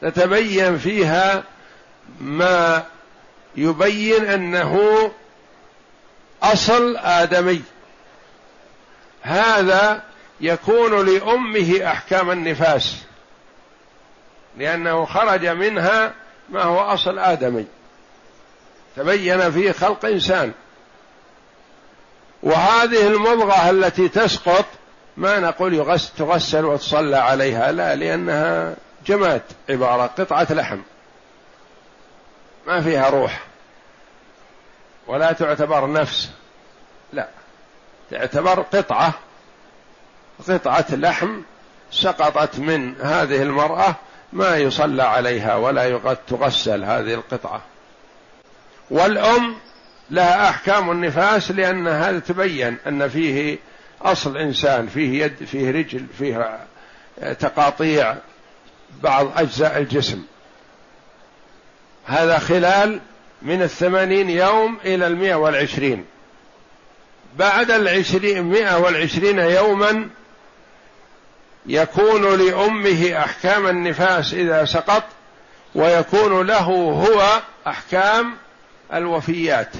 تتبين 0.00 0.78
فيها 0.78 1.44
ما 2.20 2.84
يبين 3.56 4.24
أنه 4.24 5.10
أصل 6.42 6.96
آدمي. 6.96 7.62
هذا 9.22 10.02
يكون 10.40 11.06
لأمه 11.06 11.86
أحكام 11.86 12.30
النفاس. 12.30 12.96
لأنه 14.58 15.04
خرج 15.04 15.46
منها 15.46 16.12
ما 16.48 16.62
هو 16.62 16.80
أصل 16.80 17.18
آدمي. 17.18 17.66
تبين 18.96 19.50
فيه 19.50 19.72
خلق 19.72 20.04
إنسان. 20.04 20.52
وهذه 22.42 23.06
المضغة 23.06 23.70
التي 23.70 24.08
تسقط 24.08 24.64
ما 25.16 25.38
نقول 25.38 25.74
يغسل 25.74 26.10
تغسل 26.18 26.64
وتصلى 26.64 27.16
عليها 27.16 27.72
لا 27.72 27.94
لأنها 27.94 28.74
جماد 29.06 29.42
عبارة 29.70 30.06
قطعة 30.06 30.46
لحم. 30.50 30.78
ما 32.66 32.80
فيها 32.80 33.10
روح. 33.10 33.40
ولا 35.06 35.32
تعتبر 35.32 35.92
نفس. 35.92 36.30
لا. 37.12 37.28
تعتبر 38.10 38.60
قطعة. 38.60 39.14
قطعة 40.48 40.86
لحم 40.90 41.40
سقطت 41.90 42.58
من 42.58 43.00
هذه 43.00 43.42
المرأة 43.42 43.94
ما 44.32 44.56
يصلى 44.56 45.02
عليها 45.02 45.56
ولا 45.56 46.14
تغسل 46.14 46.84
هذه 46.84 47.14
القطعة. 47.14 47.62
والأم 48.90 49.56
لها 50.10 50.50
أحكام 50.50 50.90
النفاس 50.90 51.50
لأن 51.50 51.88
هذا 51.88 52.18
تبين 52.18 52.78
أن 52.86 53.08
فيه 53.08 53.58
أصل 54.02 54.36
إنسان 54.36 54.86
فيه 54.86 55.24
يد 55.24 55.44
فيه 55.44 55.70
رجل 55.70 56.06
فيه 56.18 56.58
تقاطيع 57.38 58.16
بعض 59.02 59.38
أجزاء 59.38 59.78
الجسم. 59.78 60.24
هذا 62.06 62.38
خلال 62.38 63.00
من 63.42 63.62
الثمانين 63.62 64.30
يوم 64.30 64.78
إلى 64.84 65.06
المئة 65.06 65.34
والعشرين. 65.34 66.04
بعد 67.36 67.70
العشرين 67.70 68.42
مئة 68.42 68.78
والعشرين 68.78 69.38
يوما 69.38 70.08
يكون 71.66 72.46
لأمه 72.46 73.18
أحكام 73.18 73.66
النفاس 73.66 74.34
إذا 74.34 74.64
سقط 74.64 75.04
ويكون 75.74 76.46
له 76.46 76.66
هو 77.08 77.40
أحكام 77.66 78.36
الوفيات. 78.94 79.72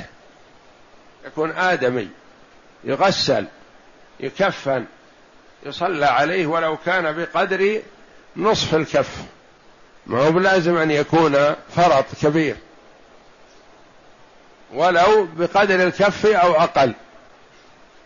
يكون 1.26 1.50
آدمي 1.50 2.08
يغسل 2.84 3.46
يكفن 4.20 4.84
يصلى 5.66 6.06
عليه 6.06 6.46
ولو 6.46 6.76
كان 6.76 7.12
بقدر 7.12 7.80
نصف 8.36 8.74
الكف. 8.74 9.16
ما 10.06 10.26
هو 10.26 10.32
بلازم 10.32 10.76
أن 10.76 10.90
يكون 10.90 11.54
فرط 11.76 12.04
كبير. 12.22 12.56
ولو 14.74 15.28
بقدر 15.36 15.82
الكف 15.82 16.26
أو 16.26 16.52
أقل. 16.52 16.94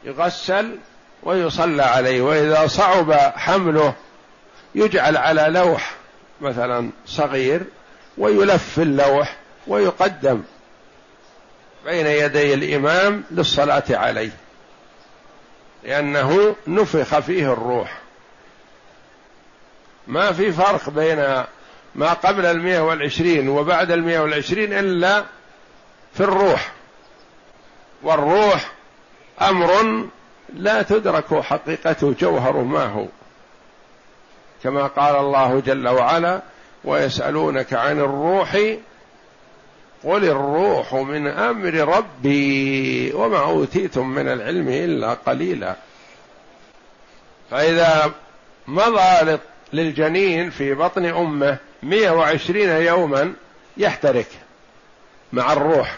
يغسل 0.04 0.78
ويصلى 1.22 1.82
عليه 1.82 2.22
وإذا 2.22 2.66
صعب 2.66 3.12
حمله 3.12 3.94
يجعل 4.74 5.16
على 5.16 5.46
لوح 5.48 5.94
مثلا 6.40 6.90
صغير 7.06 7.62
ويلف 8.18 8.74
في 8.74 8.82
اللوح 8.82 9.36
ويقدم 9.66 10.42
بين 11.84 12.06
يدي 12.06 12.54
الإمام 12.54 13.24
للصلاة 13.30 13.84
عليه. 13.90 14.30
لأنه 15.84 16.56
نفخ 16.66 17.18
فيه 17.18 17.52
الروح. 17.52 17.98
ما 20.06 20.32
في 20.32 20.52
فرق 20.52 20.90
بين 20.90 21.44
ما 21.96 22.12
قبل 22.12 22.46
المئة 22.46 22.80
والعشرين 22.80 23.48
وبعد 23.48 23.90
المئة 23.90 24.18
والعشرين 24.18 24.72
إلا 24.72 25.24
في 26.14 26.20
الروح. 26.20 26.72
والروح 28.02 28.72
أمر 29.42 30.04
لا 30.54 30.82
تدرك 30.82 31.40
حقيقته 31.40 32.14
جوهر 32.20 32.56
ما 32.56 32.84
هو. 32.84 33.06
كما 34.62 34.86
قال 34.86 35.16
الله 35.16 35.60
جل 35.66 35.88
وعلا 35.88 36.42
ويسألونك 36.84 37.72
عن 37.72 37.98
الروح 37.98 38.52
قل 40.04 40.24
الروح 40.24 40.94
من 40.94 41.26
أمر 41.26 41.74
ربي 41.74 43.12
وما 43.14 43.38
أوتيتم 43.38 44.08
من 44.08 44.28
العلم 44.28 44.68
إلا 44.68 45.14
قليلا. 45.14 45.76
فإذا 47.50 48.12
مضى 48.66 49.38
للجنين 49.72 50.50
في 50.50 50.74
بطن 50.74 51.04
أمه 51.04 51.58
120 51.86 52.68
يوما 52.68 53.32
يحترك 53.76 54.26
مع 55.32 55.52
الروح. 55.52 55.96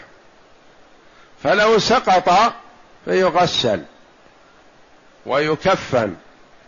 فلو 1.43 1.79
سقط 1.79 2.53
فيغسل 3.05 3.81
ويكفن 5.25 6.15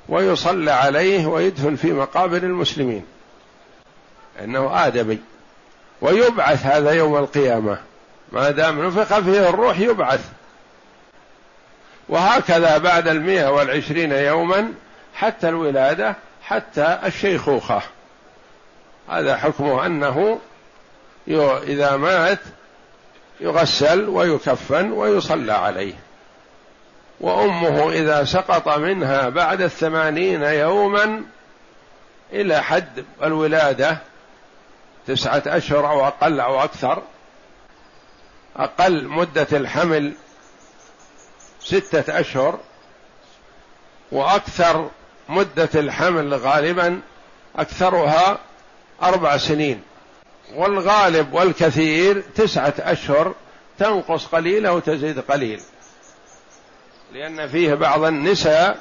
ويصلى 0.10 0.72
عليه 0.72 1.26
ويدفن 1.26 1.76
في 1.76 1.94
مقابر 1.94 2.38
المسلمين. 2.38 3.06
إنه 4.44 4.88
آدمي. 4.88 5.20
ويبعث 6.02 6.66
هذا 6.66 6.92
يوم 6.92 7.18
القيامة. 7.18 7.78
ما 8.32 8.52
دام 8.52 8.86
نفخ 8.86 9.20
فيه 9.20 9.50
الروح 9.50 9.80
يبعث. 9.80 10.30
وهكذا 12.10 12.78
بعد 12.78 13.08
المئة 13.08 13.50
والعشرين 13.50 14.12
يوما 14.12 14.74
حتى 15.16 15.50
الولادة 15.50 16.16
حتى 16.44 17.00
الشيخوخة. 17.06 17.82
هذا 19.10 19.38
حكمه 19.38 19.86
أنه 19.86 20.40
إذا 21.64 21.96
مات 21.96 22.40
يغسل 23.40 24.10
ويكفن 24.10 24.92
ويصلى 24.92 25.54
عليه. 25.54 25.94
وأمه 27.20 27.92
إذا 27.92 28.24
سقط 28.24 28.70
منها 28.70 29.30
بعد 29.30 29.62
الثمانين 29.62 30.44
يوما 30.44 31.24
إلى 32.34 32.64
حد 32.64 33.06
الولادة 33.24 33.98
تسعة 35.08 35.44
أشهر 35.48 35.90
أو 35.90 36.08
أقل 36.08 36.40
أو 36.40 36.64
أكثر 36.64 37.04
أقل 38.56 39.08
مدة 39.08 39.48
الحمل 39.54 40.14
ستة 41.60 42.20
أشهر 42.20 42.60
وأكثر 44.12 44.90
مدة 45.30 45.70
الحمل 45.76 46.34
غالبا 46.34 47.02
أكثرها 47.56 48.40
أربع 49.04 49.38
سنين. 49.38 49.82
والغالب 50.56 51.34
والكثير 51.34 52.24
تسعة 52.36 52.74
أشهر 52.80 53.36
تنقص 53.80 54.26
قليل 54.26 54.66
أو 54.66 54.80
تزيد 54.80 55.20
قليل. 55.20 55.62
لأن 57.14 57.48
فيه 57.48 57.74
بعض 57.74 58.04
النساء 58.04 58.80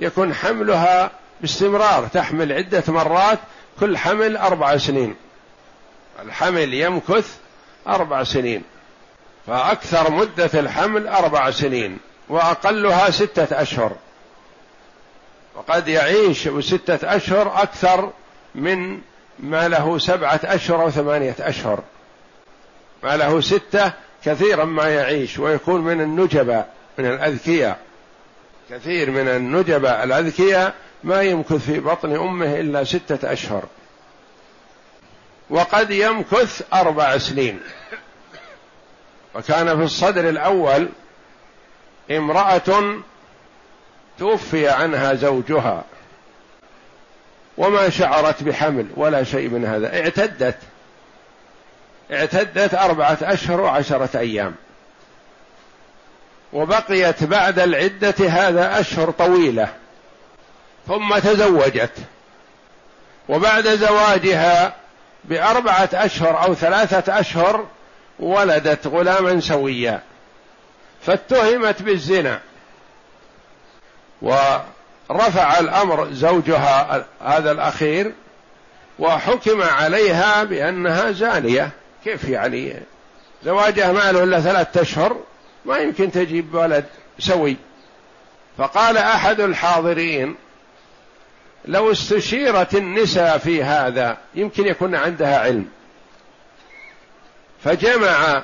يكون 0.00 0.34
حملها 0.34 1.10
باستمرار 1.40 2.06
تحمل 2.06 2.52
عدة 2.52 2.82
مرات 2.88 3.38
كل 3.80 3.98
حمل 3.98 4.36
أربع 4.36 4.76
سنين. 4.76 5.16
الحمل 6.22 6.74
يمكث 6.74 7.36
أربع 7.88 8.22
سنين. 8.22 8.62
فأكثر 9.46 10.10
مدة 10.10 10.50
الحمل 10.60 11.08
أربع 11.08 11.50
سنين 11.50 11.98
وأقلها 12.28 13.10
ستة 13.10 13.62
أشهر. 13.62 13.92
وقد 15.54 15.88
يعيش 15.88 16.48
ستة 16.48 17.16
أشهر 17.16 17.62
أكثر 17.62 18.12
من 18.54 19.00
ما 19.42 19.68
له 19.68 19.98
سبعة 19.98 20.40
أشهر 20.44 20.82
أو 20.82 20.90
ثمانية 20.90 21.36
أشهر. 21.40 21.82
ما 23.02 23.16
له 23.16 23.40
ستة 23.40 23.92
كثيرا 24.24 24.64
ما 24.64 24.88
يعيش 24.88 25.38
ويكون 25.38 25.80
من 25.80 26.00
النجبة 26.00 26.64
من 26.98 27.06
الأذكياء. 27.06 27.78
كثير 28.70 29.10
من 29.10 29.28
النجبة 29.28 30.04
الأذكياء 30.04 30.74
ما 31.04 31.22
يمكث 31.22 31.66
في 31.66 31.80
بطن 31.80 32.16
أمه 32.16 32.60
إلا 32.60 32.84
ستة 32.84 33.32
أشهر. 33.32 33.64
وقد 35.50 35.90
يمكث 35.90 36.62
أربع 36.74 37.18
سنين. 37.18 37.60
وكان 39.34 39.76
في 39.76 39.82
الصدر 39.82 40.28
الأول 40.28 40.88
امرأة 42.10 43.00
توفي 44.18 44.68
عنها 44.68 45.14
زوجها. 45.14 45.84
وما 47.62 47.90
شعرت 47.90 48.42
بحمل 48.42 48.86
ولا 48.96 49.24
شيء 49.24 49.48
من 49.48 49.66
هذا. 49.66 50.00
اعتدت. 50.00 50.56
اعتدت 52.12 52.74
أربعة 52.74 53.18
أشهر 53.22 53.60
وعشرة 53.60 54.18
أيام. 54.18 54.54
وبقيت 56.52 57.24
بعد 57.24 57.58
العدة 57.58 58.14
هذا 58.28 58.80
أشهر 58.80 59.10
طويلة. 59.10 59.68
ثم 60.86 61.18
تزوجت. 61.18 61.92
وبعد 63.28 63.68
زواجها 63.68 64.74
بأربعة 65.24 65.88
أشهر 65.92 66.44
أو 66.44 66.54
ثلاثة 66.54 67.20
أشهر 67.20 67.66
ولدت 68.18 68.86
غلاما 68.86 69.40
سويا. 69.40 70.02
فاتهمت 71.06 71.82
بالزنا. 71.82 72.40
ورفع 75.12 75.58
الأمر 75.58 76.12
زوجها 76.12 77.04
هذا 77.20 77.52
الأخير 77.52 78.12
وحكم 78.98 79.62
عليها 79.62 80.44
بأنها 80.44 81.10
زانية. 81.10 81.70
كيف 82.04 82.28
يعني؟ 82.28 82.74
زواجها 83.44 83.92
ما 83.92 84.12
له 84.12 84.24
إلا 84.24 84.40
ثلاثة 84.40 84.82
أشهر 84.82 85.16
ما 85.64 85.78
يمكن 85.78 86.12
تجيب 86.12 86.54
ولد 86.54 86.84
سوي. 87.18 87.56
فقال 88.58 88.96
أحد 88.96 89.40
الحاضرين 89.40 90.34
لو 91.64 91.92
استشيرت 91.92 92.74
النساء 92.74 93.38
في 93.38 93.64
هذا 93.64 94.16
يمكن 94.34 94.66
يكون 94.66 94.94
عندها 94.94 95.38
علم. 95.38 95.68
فجمع 97.64 98.42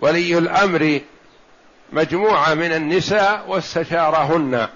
ولي 0.00 0.38
الأمر 0.38 1.00
مجموعة 1.92 2.54
من 2.54 2.72
النساء 2.72 3.44
واستشارهن. 3.48 4.68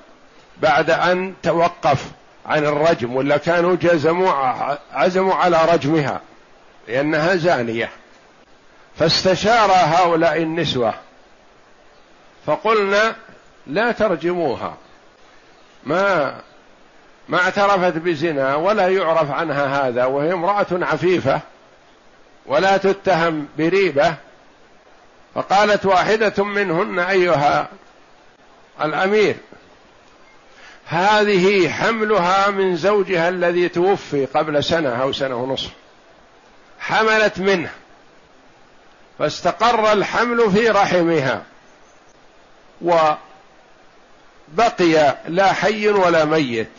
بعد 0.62 0.90
أن 0.90 1.34
توقف 1.42 2.04
عن 2.46 2.64
الرجم 2.64 3.16
ولا 3.16 3.36
كانوا 3.36 3.76
جزموا 3.76 4.32
عزموا 4.92 5.34
على 5.34 5.64
رجمها 5.72 6.20
لأنها 6.88 7.36
زانية. 7.36 7.90
فاستشار 8.98 9.70
هؤلاء 9.72 10.42
النسوة 10.42 10.94
فقلنا 12.46 13.16
لا 13.66 13.92
ترجموها. 13.92 14.76
ما 15.84 16.34
ما 17.28 17.38
اعترفت 17.38 17.96
بزنا 17.96 18.54
ولا 18.54 18.88
يعرف 18.88 19.30
عنها 19.30 19.88
هذا 19.88 20.04
وهي 20.04 20.32
امرأة 20.32 20.66
عفيفة 20.72 21.40
ولا 22.46 22.76
تتهم 22.76 23.48
بريبة. 23.58 24.14
فقالت 25.34 25.86
واحدة 25.86 26.44
منهن 26.44 26.98
أيها 26.98 27.68
الأمير 28.82 29.36
هذه 30.86 31.68
حملها 31.68 32.50
من 32.50 32.76
زوجها 32.76 33.28
الذي 33.28 33.68
توفي 33.68 34.26
قبل 34.26 34.64
سنة 34.64 35.02
أو 35.02 35.12
سنة 35.12 35.36
ونصف. 35.36 35.70
حملت 36.80 37.38
منه. 37.38 37.70
فاستقر 39.18 39.92
الحمل 39.92 40.50
في 40.52 40.68
رحمها. 40.68 41.42
وبقي 42.82 43.18
لا 45.28 45.52
حي 45.52 45.88
ولا 45.88 46.24
ميت. 46.24 46.70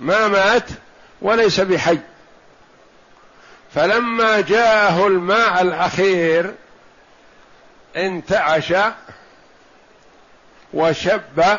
ما 0.00 0.28
مات 0.28 0.68
وليس 1.22 1.60
بحي. 1.60 1.98
فلما 3.74 4.40
جاءه 4.40 5.06
الماء 5.06 5.62
الأخير 5.62 6.54
انتعش 7.96 8.72
وشب 10.74 11.58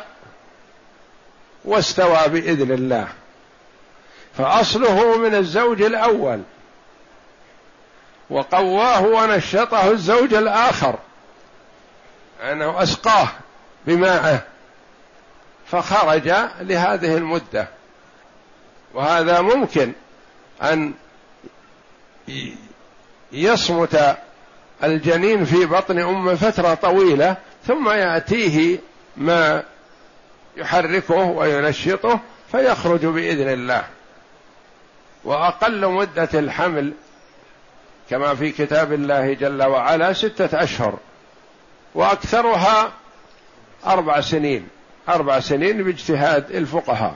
واستوى 1.66 2.28
بإذن 2.28 2.72
الله. 2.72 3.08
فأصله 4.38 5.18
من 5.18 5.36
الزوج 5.36 5.82
الأول. 5.82 6.42
وقواه 8.30 9.02
ونشطه 9.02 9.92
الزوج 9.92 10.34
الآخر. 10.34 10.96
انه 12.44 12.84
اسقاه 12.84 13.28
بماءه 13.88 14.44
فخرج 15.72 16.28
لهذه 16.62 17.18
المدة. 17.18 17.68
وهذا 18.94 19.42
ممكن 19.42 19.94
أن 20.62 20.94
يصمت 23.32 24.18
الجنين 24.84 25.46
في 25.46 25.66
بطن 25.66 26.00
امه 26.00 26.36
فترة 26.36 26.74
طويلة 26.74 27.38
ثم 27.68 27.90
يأتيه 27.90 28.80
ما 29.18 29.64
يحركه 30.58 31.16
وينشطه 31.16 32.20
فيخرج 32.52 33.06
بإذن 33.06 33.50
الله. 33.50 33.84
وأقل 35.24 35.88
مدة 35.88 36.30
الحمل 36.34 36.94
كما 38.10 38.36
في 38.36 38.52
كتاب 38.52 38.94
الله 38.94 39.34
جل 39.34 39.64
وعلا 39.64 40.14
ستة 40.14 40.64
أشهر 40.64 40.98
وأكثرها 41.96 42.92
أربع 43.86 44.22
سنين 44.22 44.68
أربع 45.10 45.40
سنين 45.40 45.84
باجتهاد 45.84 46.52
الفقهاء. 46.52 47.16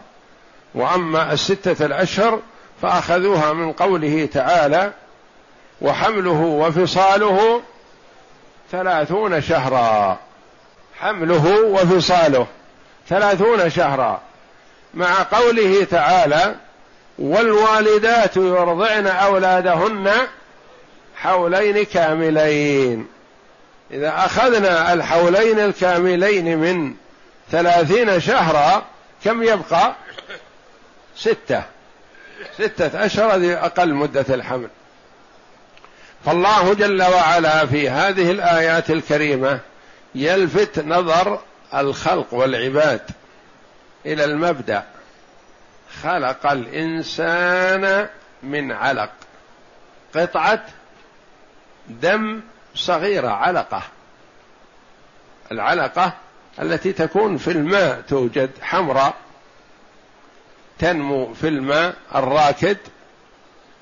وأما 0.75 1.33
الستة 1.33 1.85
الأشهر 1.85 2.39
فأخذوها 2.81 3.53
من 3.53 3.73
قوله 3.73 4.25
تعالى 4.33 4.91
وحمله 5.81 6.41
وفصاله 6.41 7.61
ثلاثون 8.71 9.41
شهرا. 9.41 10.19
حمله 10.99 11.61
وفصاله. 11.65 12.47
ثلاثون 13.11 13.69
شهرا. 13.69 14.21
مع 14.93 15.23
قوله 15.31 15.83
تعالى 15.83 16.55
والوالدات 17.19 18.37
يرضعن 18.37 19.07
أولادهن 19.07 20.11
حولين 21.15 21.83
كاملين 21.83 23.07
إذا 23.91 24.13
أخذنا 24.17 24.93
الحولين 24.93 25.59
الكاملين 25.59 26.57
من 26.57 26.93
ثلاثين 27.51 28.19
شهرا 28.19 28.85
كم 29.23 29.43
يبقى؟ 29.43 29.95
ستة. 31.15 31.63
ستة 32.57 33.05
أشهر 33.05 33.35
هذه 33.35 33.65
أقل 33.65 33.93
مدة 33.93 34.25
الحمل. 34.29 34.69
فالله 36.25 36.73
جل 36.73 37.03
وعلا 37.03 37.65
في 37.65 37.89
هذه 37.89 38.31
الآيات 38.31 38.89
الكريمة 38.89 39.59
يلفت 40.15 40.79
نظر 40.79 41.39
الخلق 41.75 42.33
والعباد 42.33 43.01
إلى 44.05 44.25
المبدأ. 44.25 44.83
خلق 46.03 46.51
الإنسان 46.51 48.09
من 48.43 48.71
علق. 48.71 49.11
قطعة 50.15 50.65
دم 51.87 52.41
صغيرة 52.75 53.29
علقة. 53.29 53.83
العلقة 55.51 56.13
التي 56.61 56.93
تكون 56.93 57.37
في 57.37 57.51
الماء 57.51 58.01
توجد 58.01 58.49
حمراء 58.61 59.13
تنمو 60.79 61.33
في 61.33 61.47
الماء 61.47 61.95
الراكد. 62.15 62.77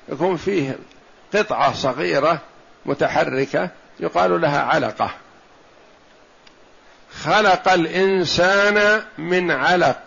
يكون 0.08 0.36
فيه 0.36 0.78
قطعة 1.34 1.72
صغيرة 1.72 2.40
متحركة 2.86 3.70
يقال 4.00 4.40
لها 4.40 4.62
علقة. 4.62 5.10
خلق 7.18 7.68
الإنسان 7.68 9.02
من 9.18 9.50
علق 9.50 10.02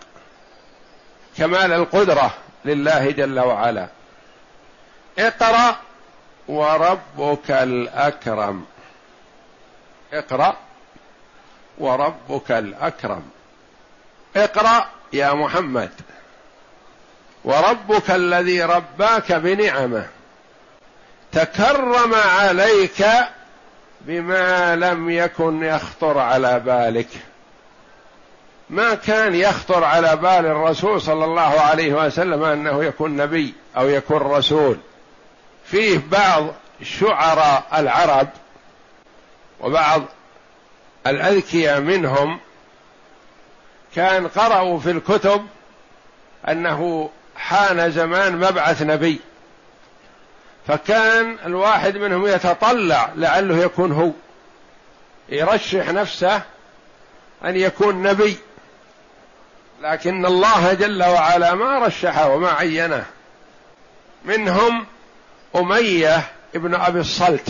كمال 1.38 1.74
القدرة 1.74 2.34
لله 2.66 3.12
جل 3.12 3.40
وعلا. 3.40 3.88
اقرأ 5.20 5.76
وربك 6.48 7.52
الأكرم. 7.52 8.66
اقرأ 10.14 10.58
وربك 11.78 12.52
الأكرم. 12.52 13.24
اقرأ 14.36 14.90
يا 15.14 15.34
محمد. 15.34 15.92
وربك 17.44 18.12
الذي 18.12 18.64
رباك 18.64 19.32
بنعمة. 19.32 20.08
تكرم 21.32 22.16
عليك 22.16 23.06
بما 24.04 24.76
لم 24.76 25.10
يكن 25.10 25.64
يخطر 25.64 26.18
على 26.18 26.60
بالك. 26.60 27.08
ما 28.70 28.96
كان 28.96 29.36
يخطر 29.36 29.84
على 29.84 30.16
بال 30.16 30.46
الرسول 30.46 31.02
صلى 31.02 31.26
الله 31.26 31.42
عليه 31.42 31.94
وسلم 31.94 32.44
أنه 32.44 32.84
يكون 32.84 33.16
نبي 33.16 33.54
أو 33.78 33.90
يكون 33.90 34.18
رسول. 34.18 34.78
فيه 35.66 36.02
بعض 36.12 36.48
شعراء 36.84 37.64
العرب 37.74 38.28
وبعض 39.60 40.02
الأذكياء 41.08 41.80
منهم 41.80 42.40
كان 43.96 44.28
قرأوا 44.28 44.80
في 44.80 44.92
الكتب 44.92 45.48
أنه 46.50 47.10
حان 47.36 47.92
زمان 47.92 48.38
مبعث 48.38 48.82
نبي. 48.82 49.20
فكان 50.68 51.38
الواحد 51.46 51.98
منهم 51.98 52.28
يتطلع 52.28 53.10
لعله 53.16 53.58
يكون 53.58 53.92
هو. 53.92 54.12
يرشح 55.30 55.90
نفسه 55.90 56.42
أن 57.46 57.56
يكون 57.56 58.04
نبي. 58.04 58.38
لكن 59.82 60.26
الله 60.26 60.74
جل 60.74 61.04
وعلا 61.04 61.54
ما 61.54 61.80
رشحه 61.80 62.30
وما 62.30 62.52
عينه. 62.52 63.06
منهم 64.26 64.86
أمية 65.56 66.22
ابن 66.56 66.76
أبي 66.76 67.00
الصلت. 67.00 67.50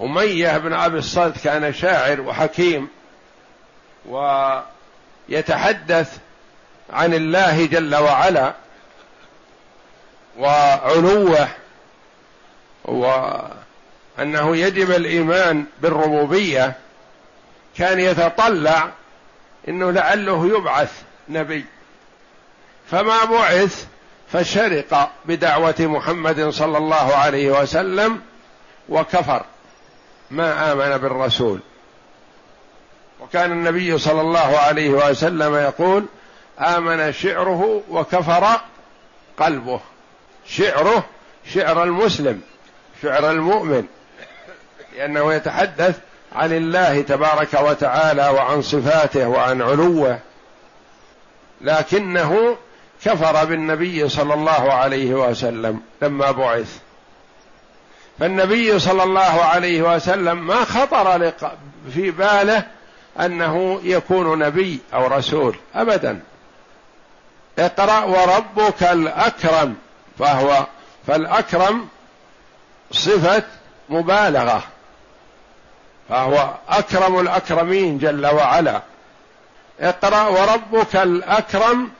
أمية 0.00 0.58
بن 0.58 0.72
أبي 0.72 0.98
الصلت 0.98 1.44
كان 1.44 1.74
شاعر 1.74 2.20
وحكيم. 2.20 2.88
ويتحدث 5.28 6.18
عن 6.92 7.14
الله 7.14 7.66
جل 7.66 7.96
وعلا 7.96 8.54
وعلوه. 10.38 11.48
وأنه 12.84 14.56
يجب 14.56 14.90
الإيمان 14.90 15.64
بالربوبية. 15.80 16.76
كان 17.76 18.00
يتطلع 18.00 18.90
إنه 19.68 19.90
لعله 19.90 20.58
يبعث 20.58 21.02
نبي. 21.28 21.64
فما 22.90 23.24
بعث 23.24 23.86
فشرق 24.32 25.10
بدعوة 25.24 25.74
محمد 25.80 26.48
صلى 26.48 26.78
الله 26.78 27.14
عليه 27.14 27.50
وسلم 27.50 28.20
وكفر. 28.88 29.44
ما 30.30 30.72
آمن 30.72 30.96
بالرسول. 30.98 31.60
وكان 33.20 33.52
النبي 33.52 33.98
صلى 33.98 34.20
الله 34.20 34.58
عليه 34.58 34.90
وسلم 34.90 35.54
يقول 35.54 36.04
آمن 36.58 37.12
شعره 37.12 37.82
وكفر 37.90 38.60
قلبه. 39.38 39.80
شعره 40.46 41.04
شعر 41.54 41.82
المسلم. 41.82 42.42
شعر 43.02 43.30
المؤمن 43.30 43.86
لأنه 44.96 45.34
يتحدث 45.34 45.98
عن 46.32 46.52
الله 46.52 47.02
تبارك 47.02 47.54
وتعالى 47.54 48.28
وعن 48.28 48.62
صفاته 48.62 49.28
وعن 49.28 49.62
علوه. 49.62 50.18
لكنه 51.60 52.56
كفر 53.04 53.44
بالنبي 53.44 54.08
صلى 54.08 54.34
الله 54.34 54.72
عليه 54.72 55.14
وسلم 55.14 55.80
لما 56.02 56.30
بعث. 56.30 56.78
فالنبي 58.18 58.78
صلى 58.78 59.02
الله 59.02 59.42
عليه 59.44 59.82
وسلم 59.94 60.46
ما 60.46 60.64
خطر 60.64 61.32
في 61.94 62.10
باله 62.10 62.62
أنه 63.20 63.80
يكون 63.84 64.38
نبي 64.38 64.80
أو 64.94 65.06
رسول 65.06 65.56
ابدا. 65.74 66.20
اقرأ 67.58 68.04
وربك 68.04 68.82
الأكرم 68.82 69.76
فهو 70.18 70.66
فالأكرم 71.06 71.88
صفة 72.92 73.42
مبالغة 73.88 74.62
فهو 76.08 76.54
أكرم 76.68 77.20
الأكرمين 77.20 77.98
جل 77.98 78.26
وعلا. 78.26 78.82
اقرأ 79.80 80.26
وربك 80.26 80.96
الأكرم 80.96 81.90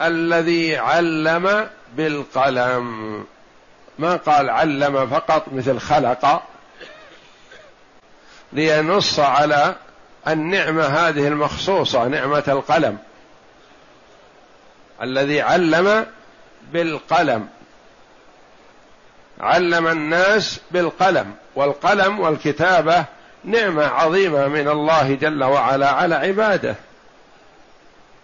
الذي 0.00 0.76
علم 0.76 1.68
بالقلم. 1.96 3.26
ما 3.98 4.16
قال 4.16 4.50
علم 4.50 5.06
فقط 5.06 5.44
مثل 5.52 5.78
خلق 5.78 6.42
لينص 8.52 9.20
على 9.20 9.74
النعمة 10.28 10.84
هذه 10.84 11.28
المخصوصة 11.28 12.08
نعمة 12.08 12.44
القلم. 12.48 12.98
الذي 15.02 15.40
علم 15.40 16.06
بالقلم. 16.72 17.48
علم 19.40 19.86
الناس 19.86 20.60
بالقلم 20.70 21.34
والقلم 21.56 22.20
والكتابة 22.20 23.04
نعمة 23.44 23.84
عظيمة 23.84 24.48
من 24.48 24.68
الله 24.68 25.14
جل 25.14 25.44
وعلا 25.44 25.90
على 25.90 26.14
عباده. 26.14 26.74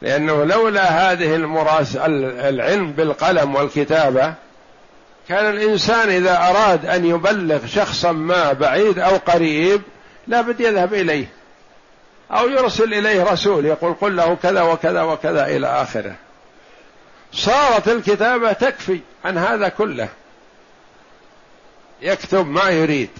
لأنه 0.02 0.44
لولا 0.44 1.12
هذه 1.12 1.34
المراس 1.34 1.96
العلم 1.96 2.92
بالقلم 2.92 3.54
والكتابة 3.54 4.34
كان 5.28 5.50
الإنسان 5.50 6.08
إذا 6.08 6.36
أراد 6.36 6.86
أن 6.86 7.04
يبلغ 7.04 7.66
شخصا 7.66 8.12
ما 8.12 8.52
بعيد 8.52 8.98
أو 8.98 9.16
قريب 9.16 9.82
لابد 10.26 10.60
يذهب 10.60 10.94
إليه 10.94 11.26
أو 12.30 12.48
يرسل 12.48 12.94
إليه 12.94 13.24
رسول 13.24 13.66
يقول 13.66 13.94
قل 13.94 14.16
له 14.16 14.34
كذا 14.42 14.62
وكذا 14.62 15.02
وكذا 15.02 15.46
إلى 15.46 15.66
آخره. 15.66 16.14
صارت 17.32 17.88
الكتابة 17.88 18.52
تكفي 18.52 19.00
عن 19.24 19.38
هذا 19.38 19.68
كله. 19.68 20.08
يكتب 22.04 22.46
ما 22.46 22.70
يريد. 22.70 23.10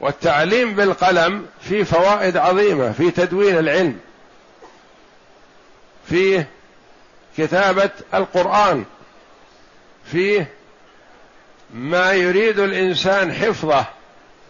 والتعليم 0.00 0.74
بالقلم 0.74 1.46
فيه 1.60 1.84
فوائد 1.84 2.36
عظيمة 2.36 2.92
في 2.92 3.10
تدوين 3.10 3.58
العلم 3.58 3.98
فيه 6.08 6.48
كتابة 7.38 7.90
القرآن 8.14 8.84
فيه 10.12 10.50
ما 11.74 12.12
يريد 12.12 12.58
الإنسان 12.58 13.32
حفظه 13.32 13.84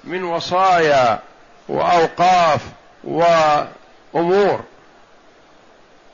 من 0.05 0.25
وصايا 0.25 1.21
وأوقاف 1.69 2.61
وأمور. 3.05 4.65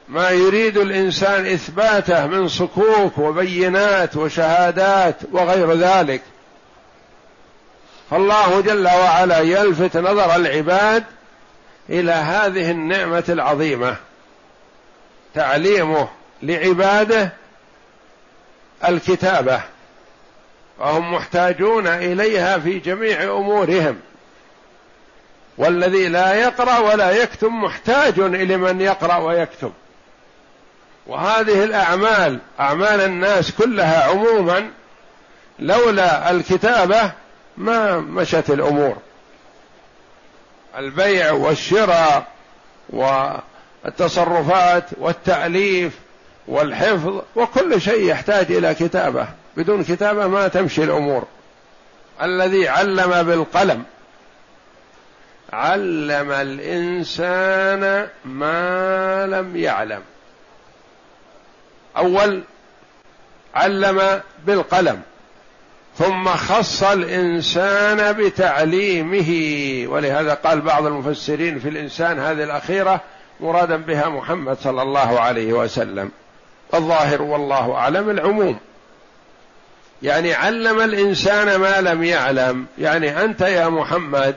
ما 0.08 0.30
يريد 0.30 0.76
الإنسان 0.76 1.46
إثباته 1.46 2.26
من 2.26 2.48
صكوك 2.48 3.18
وبينات 3.18 4.16
وشهادات 4.16 5.16
وغير 5.32 5.72
ذلك. 5.72 6.22
فالله 8.10 8.60
جل 8.60 8.86
وعلا 8.86 9.38
يلفت 9.38 9.96
نظر 9.96 10.36
العباد 10.36 11.04
إلى 11.88 12.12
هذه 12.12 12.70
النعمة 12.70 13.24
العظيمة. 13.28 13.96
تعليمه 15.34 16.08
لعباده 16.42 17.32
الكتابة 18.88 19.60
وهم 20.78 21.14
محتاجون 21.14 21.86
إليها 21.86 22.58
في 22.58 22.78
جميع 22.78 23.22
أمورهم. 23.22 24.00
والذي 25.58 26.08
لا 26.08 26.34
يقرأ 26.34 26.78
ولا 26.78 27.10
يكتب 27.10 27.48
محتاج 27.48 28.18
إلى 28.18 28.56
من 28.56 28.80
يقرأ 28.80 29.16
ويكتب 29.16 29.72
وهذه 31.06 31.64
الأعمال 31.64 32.38
أعمال 32.60 33.00
الناس 33.00 33.52
كلها 33.52 34.04
عموما 34.04 34.70
لولا 35.58 36.30
الكتابة 36.30 37.12
ما 37.56 37.98
مشت 37.98 38.50
الأمور. 38.50 38.96
البيع 40.78 41.32
والشراء 41.32 42.26
والتصرفات 42.88 44.84
والتأليف 44.98 45.98
والحفظ 46.48 47.22
وكل 47.36 47.80
شيء 47.80 48.10
يحتاج 48.10 48.52
إلى 48.52 48.74
كتابة. 48.74 49.28
بدون 49.56 49.84
كتابة 49.84 50.26
ما 50.26 50.48
تمشي 50.48 50.84
الأمور. 50.84 51.24
الذي 52.22 52.68
علم 52.68 53.22
بالقلم. 53.22 53.84
علم 55.52 56.32
الإنسان 56.32 58.08
ما 58.24 59.26
لم 59.26 59.56
يعلم. 59.56 60.02
أول 61.96 62.42
علم 63.54 64.20
بالقلم. 64.46 65.02
ثم 66.00 66.28
خص 66.28 66.82
الإنسان 66.82 68.12
بتعليمه. 68.12 69.30
ولهذا 69.92 70.34
قال 70.34 70.60
بعض 70.60 70.86
المفسرين 70.86 71.58
في 71.58 71.68
الإنسان 71.68 72.18
هذه 72.18 72.44
الأخيرة 72.44 73.00
مرادا 73.40 73.76
بها 73.76 74.08
محمد 74.08 74.56
صلى 74.58 74.82
الله 74.82 75.20
عليه 75.20 75.52
وسلم. 75.52 76.10
الظاهر 76.74 77.22
والله 77.22 77.74
أعلم 77.74 78.10
العموم. 78.10 78.58
يعني 80.02 80.34
علم 80.34 80.80
الإنسان 80.80 81.56
ما 81.56 81.80
لم 81.80 82.04
يعلم. 82.04 82.66
يعني 82.78 83.24
أنت 83.24 83.40
يا 83.40 83.68
محمد 83.68 84.36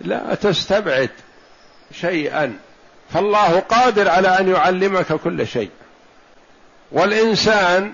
لا 0.00 0.34
تستبعد 0.34 1.10
شيئا. 1.92 2.58
فالله 3.14 3.60
قادر 3.60 4.08
على 4.08 4.28
أن 4.28 4.48
يعلمك 4.48 5.12
كل 5.12 5.46
شيء. 5.46 5.70
والإنسان 6.92 7.92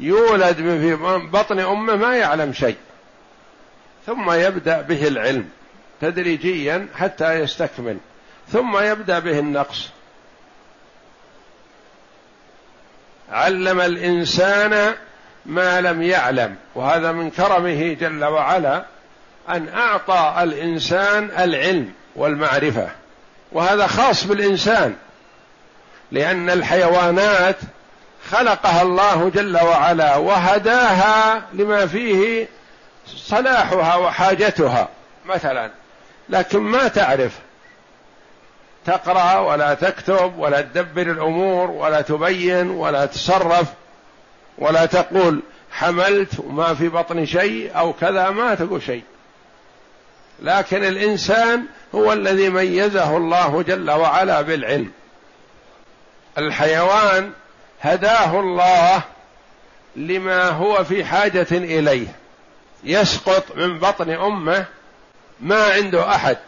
يولد 0.00 0.56
في 0.56 0.94
بطن 1.32 1.58
أمه 1.58 1.96
ما 1.96 2.16
يعلم 2.16 2.52
شيء. 2.52 2.76
ثم 4.06 4.30
يبدأ 4.30 4.80
به 4.80 5.08
العلم 5.08 5.48
تدريجيا 6.00 6.88
حتى 6.94 7.34
يستكمل. 7.34 7.96
ثم 8.52 8.78
يبدأ 8.78 9.18
به 9.18 9.38
النقص. 9.38 9.88
علم 13.32 13.80
الإنسان 13.80 14.94
ما 15.46 15.80
لم 15.80 16.02
يعلم 16.02 16.56
وهذا 16.74 17.12
من 17.12 17.30
كرمه 17.30 17.96
جل 18.00 18.24
وعلا 18.24 18.84
أن 19.48 19.68
أعطى 19.68 20.34
الإنسان 20.42 21.30
العلم 21.38 21.92
والمعرفة. 22.16 22.88
وهذا 23.52 23.86
خاص 23.86 24.24
بالإنسان 24.24 24.96
لأن 26.12 26.50
الحيوانات 26.50 27.56
خلقها 28.30 28.82
الله 28.82 29.30
جل 29.34 29.56
وعلا 29.56 30.16
وهداها 30.16 31.42
لما 31.52 31.86
فيه 31.86 32.48
صلاحها 33.06 33.96
وحاجتها 33.96 34.88
مثلا. 35.26 35.70
لكن 36.28 36.58
ما 36.58 36.88
تعرف. 36.88 37.38
تقرأ 38.86 39.38
ولا 39.38 39.74
تكتب 39.74 40.38
ولا 40.38 40.60
تدبر 40.60 41.02
الأمور 41.02 41.70
ولا 41.70 42.00
تبين 42.00 42.70
ولا 42.70 43.06
تصرف 43.06 43.66
ولا 44.58 44.86
تقول 44.86 45.40
حملت 45.72 46.38
وما 46.38 46.74
في 46.74 46.88
بطن 46.88 47.26
شيء 47.26 47.78
أو 47.78 47.92
كذا 47.92 48.30
ما 48.30 48.54
تقول 48.54 48.82
شيء. 48.82 49.02
لكن 50.42 50.84
الإنسان 50.84 51.64
هو 51.94 52.12
الذي 52.12 52.48
ميزه 52.48 53.16
الله 53.16 53.62
جل 53.62 53.90
وعلا 53.90 54.40
بالعلم. 54.40 54.92
الحيوان 56.38 57.32
هداه 57.80 58.40
الله 58.40 59.02
لما 59.96 60.48
هو 60.48 60.84
في 60.84 61.04
حاجة 61.04 61.46
إليه. 61.50 62.06
يسقط 62.84 63.56
من 63.56 63.78
بطن 63.78 64.10
أمه 64.10 64.64
ما 65.40 65.64
عنده 65.64 66.14
أحد 66.14 66.38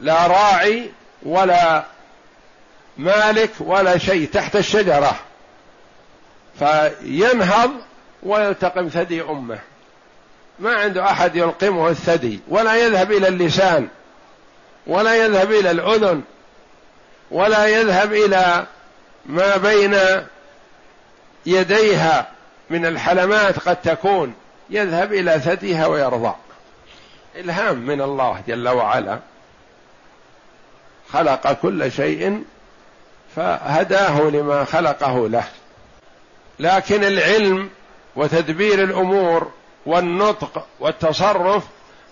لا 0.00 0.26
راعي 0.26 0.90
ولا 1.22 1.84
مالك 2.96 3.50
ولا 3.60 3.98
شيء 3.98 4.28
تحت 4.28 4.56
الشجرة. 4.56 5.16
فينهض 6.58 7.70
ويلتقم 8.22 8.88
ثدي 8.88 9.22
أمه. 9.22 9.58
ما 10.58 10.74
عنده 10.74 11.10
أحد 11.10 11.36
يلقمه 11.36 11.88
الثدي 11.88 12.40
ولا 12.48 12.76
يذهب 12.76 13.12
إلى 13.12 13.28
اللسان 13.28 13.88
ولا 14.86 15.24
يذهب 15.24 15.52
إلى 15.52 15.70
الأذن 15.70 16.22
ولا 17.30 17.66
يذهب 17.66 18.12
إلى 18.12 18.66
ما 19.26 19.56
بين 19.56 19.96
يديها 21.48 22.26
من 22.70 22.86
الحلمات 22.86 23.58
قد 23.58 23.76
تكون 23.76 24.34
يذهب 24.70 25.12
إلى 25.12 25.40
ثديها 25.40 25.86
ويرضع 25.86 26.34
إلهام 27.36 27.78
من 27.78 28.00
الله 28.00 28.42
جل 28.48 28.68
وعلا. 28.68 29.18
خلق 31.12 31.52
كل 31.52 31.92
شيء 31.92 32.44
فهداه 33.36 34.20
لما 34.20 34.64
خلقه 34.64 35.28
له. 35.28 35.44
لكن 36.58 37.04
العلم 37.04 37.70
وتدبير 38.16 38.84
الأمور 38.84 39.50
والنطق 39.86 40.66
والتصرف 40.80 41.64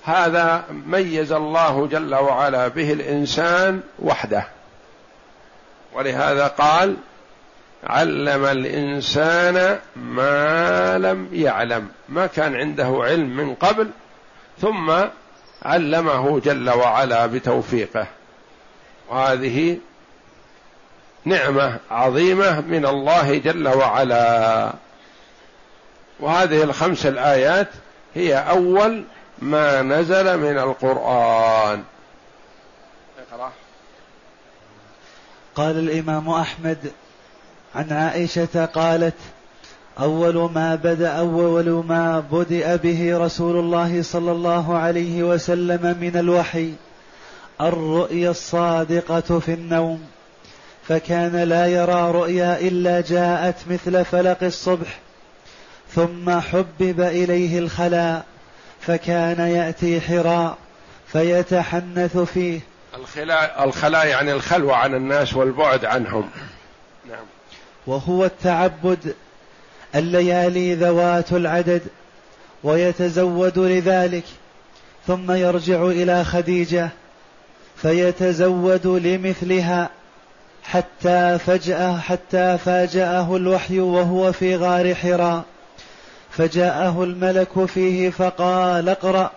هذا 0.05 0.65
ميز 0.71 1.33
الله 1.33 1.87
جل 1.87 2.15
وعلا 2.15 2.69
به 2.69 2.93
الإنسان 2.93 3.81
وحده. 3.99 4.47
ولهذا 5.93 6.47
قال 6.47 6.97
علم 7.87 8.45
الإنسان 8.45 9.79
ما 9.97 10.99
لم 10.99 11.29
يعلم 11.33 11.89
ما 12.09 12.27
كان 12.27 12.57
عنده 12.57 12.99
علم 13.01 13.37
من 13.37 13.55
قبل 13.55 13.91
ثم 14.61 14.95
علمه 15.63 16.41
جل 16.41 16.71
وعلا 16.71 17.27
بتوفيقه. 17.27 18.07
وهذه 19.09 19.79
نعمة 21.25 21.79
عظيمة 21.91 22.61
من 22.61 22.87
الله 22.87 23.39
جل 23.39 23.69
وعلا. 23.69 24.73
وهذه 26.21 26.63
الخمس 26.63 27.07
الآيات 27.07 27.69
هي 28.15 28.35
أول 28.35 29.05
ما 29.39 29.83
نزل 29.83 30.39
من 30.39 30.59
القرآن. 30.59 31.85
اقرا 33.33 33.53
قال 35.55 35.79
الإمام 35.79 36.29
أحمد 36.31 36.93
عن 37.77 37.93
عائشة 37.93 38.65
قالت 38.65 39.15
أول 40.01 40.51
ما 40.55 40.75
بدأ 40.75 41.09
أول 41.09 41.85
ما 41.89 42.21
بدأ 42.21 42.77
به 42.77 43.19
رسول 43.19 43.57
الله 43.57 44.03
صلى 44.03 44.33
الله 44.33 44.77
عليه 44.79 45.23
وسلم 45.23 45.97
من 46.01 46.17
الوحي 46.17 46.73
الرؤيا 47.61 48.31
الصادقة 48.31 49.39
في 49.39 49.55
النوم. 49.55 50.07
فكان 50.89 51.37
لا 51.37 51.67
يرى 51.67 52.11
رؤيا 52.11 52.61
إلا 52.61 53.01
جاءت 53.01 53.57
مثل 53.71 54.05
فلق 54.05 54.43
الصبح 54.43 54.99
ثم 55.95 56.41
حبب 56.41 57.01
إليه 57.01 57.59
الخلاء 57.59 58.25
فكان 58.81 59.41
يأتي 59.41 60.01
حراء 60.01 60.59
فيتحنث 61.13 62.17
فيه. 62.17 62.61
الخلاء 62.95 63.65
الخلاء 63.65 64.07
يعني 64.07 64.33
الخلوة 64.33 64.77
عن 64.77 64.95
الناس 64.95 65.35
والبعد 65.35 65.85
عنهم. 65.85 66.31
نعم. 67.09 67.36
وهو 67.87 68.25
التعبد 68.25 69.15
الليالي 69.95 70.75
ذوات 70.75 71.33
العدد 71.33 71.83
ويتزود 72.65 73.59
لذلك 73.59 74.25
ثم 75.07 75.33
يرجع 75.33 75.85
إلى 75.85 76.25
خديجة 76.25 76.89
فيتزود 77.77 78.87
لمثلها 78.87 79.91
حتى 80.63 81.39
فجأة 81.39 81.99
حتى 81.99 82.59
فاجأه 82.59 83.37
الوحي 83.37 83.79
وهو 83.79 84.33
في 84.33 84.57
غار 84.57 84.95
حراء. 84.95 85.43
فجاءه 86.31 87.05
الملك 87.05 87.65
فيه 87.65 88.11
فقال 88.11 88.89
اقرأ. 88.89 89.31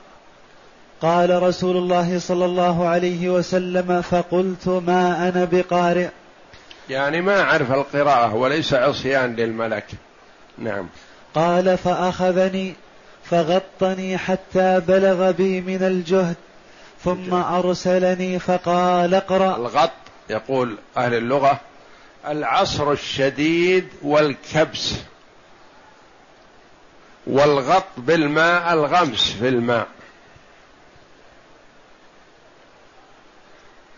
قال 1.02 1.44
رسول 1.44 1.78
الله 1.78 2.20
صلى 2.20 2.46
الله 2.46 2.88
عليه 2.88 3.30
وسلم 3.30 4.02
فقلت 4.02 4.68
ما 4.68 5.30
أنا 5.30 5.48
بقارئ. 5.52 6.08
يعني 6.90 7.22
ما 7.22 7.42
أعرف 7.42 7.72
القراءة 7.72 8.36
وليس 8.36 8.74
عصيان 8.74 9.36
للملك. 9.36 9.86
نعم. 10.58 10.90
قال 11.36 11.78
فأخذني 11.78 12.76
فغطني 13.24 14.18
حتى 14.18 14.80
بلغ 14.80 15.32
بي 15.32 15.62
من 15.62 15.84
الجهد 15.84 16.36
ثم 17.04 17.34
أرسلني 17.34 18.40
فقال 18.40 19.14
اقرأ. 19.16 19.56
الغط 19.56 19.92
يقول 20.30 20.78
أهل 20.98 21.14
اللغة 21.14 21.60
العصر 22.28 22.92
الشديد 22.92 23.90
والكبس 24.02 24.94
والغط 27.28 27.86
بالماء 27.98 28.74
الغمس 28.74 29.32
في 29.32 29.48
الماء. 29.48 29.88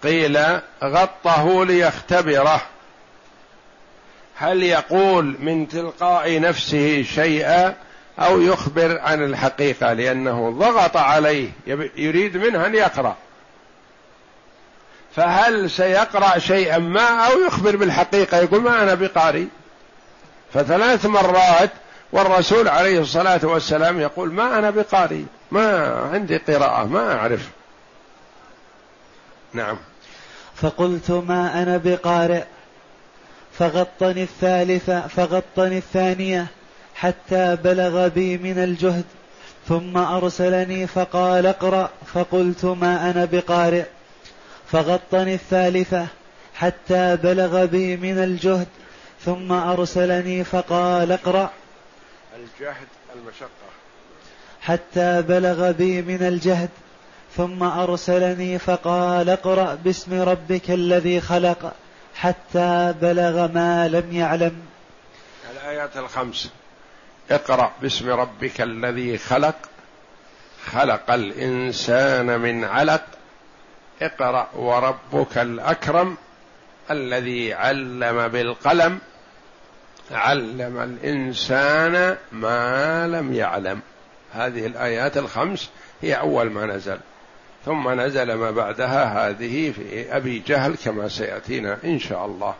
قيل 0.03 0.59
غطه 0.83 1.65
ليختبره. 1.65 2.61
هل 4.41 4.63
يقول 4.63 5.35
من 5.39 5.67
تلقاء 5.67 6.39
نفسه 6.39 7.03
شيئا 7.03 7.75
أو 8.19 8.41
يخبر 8.41 8.99
عن 8.99 9.23
الحقيقة 9.23 9.93
لأنه 9.93 10.49
ضغط 10.51 10.97
عليه 10.97 11.49
يريد 11.95 12.37
منه 12.37 12.65
أن 12.65 12.75
يقرأ. 12.75 13.15
فهل 15.15 15.69
سيقرأ 15.69 16.39
شيئا 16.39 16.77
ما 16.77 17.27
أو 17.27 17.39
يخبر 17.39 17.75
بالحقيقة؟ 17.75 18.37
يقول 18.37 18.61
ما 18.61 18.83
أنا 18.83 18.93
بقاري. 18.93 19.47
فثلاث 20.53 21.05
مرات 21.05 21.71
والرسول 22.11 22.67
عليه 22.67 22.99
الصلاة 22.99 23.39
والسلام 23.43 23.99
يقول 23.99 24.33
ما 24.33 24.59
أنا 24.59 24.69
بقاري 24.69 25.25
ما 25.51 25.95
عندي 26.13 26.37
قراءة 26.37 26.85
ما 26.85 27.15
أعرف. 27.15 27.49
نعم. 29.53 29.77
فقلت 30.55 31.11
ما 31.11 31.63
أنا 31.63 31.77
بقارئ. 31.77 32.43
فغطني 33.61 34.23
الثالثة 34.23 35.07
فغطني 35.07 35.77
الثانية 35.77 36.47
حتى 36.95 37.55
بلغ 37.55 38.07
بي 38.07 38.37
من 38.37 38.57
الجهد 38.57 39.03
ثم 39.67 39.97
أرسلني 39.97 40.87
فقال 40.87 41.45
اقرأ 41.45 41.89
فقلت 42.13 42.65
ما 42.65 43.11
أنا 43.11 43.25
بقارئ. 43.25 43.83
فغطني 44.71 45.33
الثالثة 45.33 46.07
حتى 46.55 47.15
بلغ 47.15 47.65
بي 47.65 47.97
من 47.97 48.17
الجهد 48.17 48.67
ثم 49.25 49.51
أرسلني 49.51 50.43
فقال 50.43 51.11
اقرأ. 51.11 51.49
الجهد 52.35 52.87
المشقة. 53.15 53.69
حتى 54.61 55.21
بلغ 55.21 55.71
بي 55.71 56.01
من 56.01 56.27
الجهد 56.27 56.69
ثم 57.37 57.63
أرسلني 57.63 58.59
فقال 58.59 59.29
اقرأ 59.29 59.75
باسم 59.75 60.21
ربك 60.21 60.71
الذي 60.71 61.21
خلق. 61.21 61.73
حتى 62.15 62.93
بلغ 63.01 63.47
ما 63.47 63.87
لم 63.87 64.11
يعلم. 64.11 64.61
الآيات 65.51 65.97
الخمس. 65.97 66.51
اقرأ 67.31 67.71
باسم 67.81 68.09
ربك 68.09 68.61
الذي 68.61 69.17
خلق. 69.17 69.55
خلق 70.65 71.11
الإنسان 71.11 72.39
من 72.39 72.63
علق. 72.63 73.03
اقرأ 74.01 74.49
وربك 74.53 75.37
الأكرم 75.37 76.17
الذي 76.91 77.53
علم 77.53 78.27
بالقلم. 78.27 78.99
علم 80.11 80.77
الإنسان 80.77 82.17
ما 82.31 83.07
لم 83.07 83.33
يعلم. 83.33 83.81
هذه 84.33 84.65
الآيات 84.65 85.17
الخمس 85.17 85.69
هي 86.01 86.13
أول 86.13 86.49
ما 86.49 86.65
نزل. 86.65 86.97
ثم 87.65 88.01
نزل 88.01 88.33
ما 88.33 88.51
بعدها 88.51 89.29
هذه 89.29 89.71
في 89.71 90.15
أبي 90.17 90.39
جهل 90.47 90.75
كما 90.85 91.07
سيأتينا 91.07 91.77
إن 91.83 91.99
شاء 91.99 92.25
الله. 92.25 92.55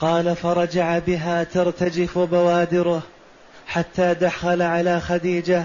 قال 0.00 0.36
فرجع 0.36 0.98
بها 0.98 1.44
ترتجف 1.44 2.18
بوادره 2.18 3.02
حتى 3.66 4.14
دخل 4.14 4.62
على 4.62 5.00
خديجة 5.00 5.64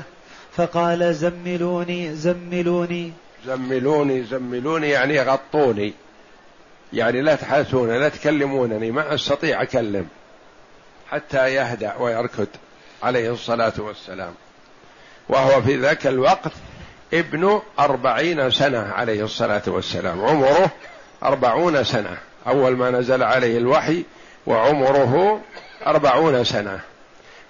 فقال 0.56 1.16
زملوني 1.16 2.16
زملوني. 2.16 3.14
زملوني 3.46 4.24
زملوني 4.24 4.90
يعني 4.90 5.22
غطوني. 5.22 5.94
يعني 6.94 7.22
لا 7.22 7.36
تحاسون 7.36 7.90
لا 7.90 8.10
تكلمونني 8.10 8.92
ما 8.92 9.14
أستطيع 9.14 9.62
أكلم. 9.62 10.08
حتى 11.10 11.54
يهدأ 11.54 11.96
ويركض 11.96 12.48
عليه 13.04 13.32
الصلاة 13.32 13.74
والسلام. 13.78 14.34
وهو 15.30 15.62
في 15.62 15.76
ذاك 15.78 16.08
الوقت 16.08 16.52
ابن 17.14 17.62
أربعين 17.80 18.52
سنة 18.52 18.92
عليه 18.94 19.24
الصلاة 19.24 19.62
والسلام. 19.68 20.26
عمره 20.26 20.72
أربعون 21.24 21.84
سنة. 21.84 22.18
أول 22.48 22.78
ما 22.78 22.92
نزل 22.92 23.24
عليه 23.24 23.58
الوحي 23.58 24.04
وعمره 24.48 25.42
أربعون 25.88 26.44
سنة. 26.44 26.80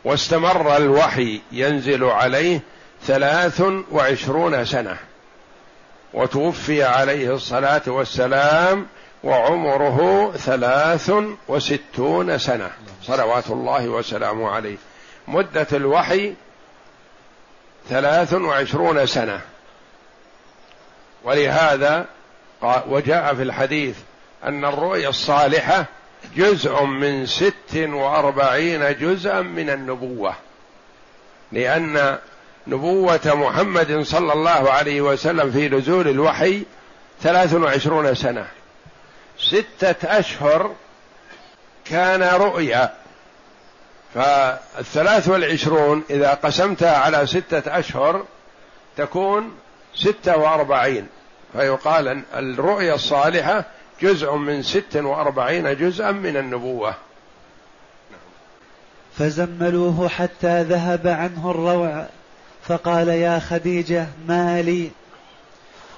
واستمر 0.03 0.77
الوحي 0.77 1.41
ينزل 1.51 2.03
عليه 2.03 2.59
ثلاث 3.05 3.63
وعشرون 3.91 4.65
سنة. 4.65 4.97
وتوفي 6.13 6.83
عليه 6.83 7.33
الصلاة 7.33 7.81
والسلام 7.87 8.87
وعمره 9.23 10.31
ثلاث 10.31 11.11
وستون 11.47 12.37
سنة. 12.37 12.69
صلوات 13.03 13.49
الله 13.49 13.89
وسلامه 13.89 14.49
عليه. 14.49 14.77
مدة 15.27 15.67
الوحي 15.73 16.33
ثلاث 17.89 18.33
وعشرون 18.33 19.05
سنة. 19.05 19.41
ولهذا 21.23 22.05
وجاء 22.87 23.35
في 23.35 23.43
الحديث 23.43 23.95
أن 24.43 24.65
الرؤيا 24.65 25.09
الصالحة 25.09 25.85
جزء 26.35 26.83
من 26.83 27.25
ست 27.25 27.75
وأربعين 27.75 28.95
جزءا 28.99 29.41
من 29.41 29.69
النبوة. 29.69 30.33
لأن 31.51 32.17
نبوة 32.67 33.19
محمد 33.25 34.01
صلى 34.01 34.33
الله 34.33 34.71
عليه 34.71 35.01
وسلم 35.01 35.51
في 35.51 35.69
نزول 35.69 36.07
الوحي 36.07 36.63
ثلاث 37.21 37.53
وعشرون 37.53 38.15
سنة. 38.15 38.47
ستة 39.39 40.19
أشهر 40.19 40.75
كان 41.85 42.23
رؤيا. 42.23 42.93
فالثلاث 44.13 45.29
والعشرون 45.29 46.03
إذا 46.09 46.33
قسمتها 46.33 46.97
على 46.97 47.27
ستة 47.27 47.79
أشهر 47.79 48.25
تكون 48.97 49.51
ستة 49.95 50.37
وأربعين. 50.37 51.07
فيقال 51.53 52.21
الرؤيا 52.33 52.95
الصالحة 52.95 53.65
جزء 54.01 54.35
من 54.35 54.63
ست 54.63 54.95
وأربعين 54.95 55.77
جزءا 55.77 56.11
من 56.11 56.37
النبوة. 56.37 56.93
فزملوه 59.17 60.09
حتى 60.09 60.63
ذهب 60.63 61.07
عنه 61.07 61.51
الروع 61.51 62.05
فقال 62.63 63.07
يا 63.07 63.39
خديجة 63.39 64.07
ما 64.27 64.61
لي؟ 64.61 64.91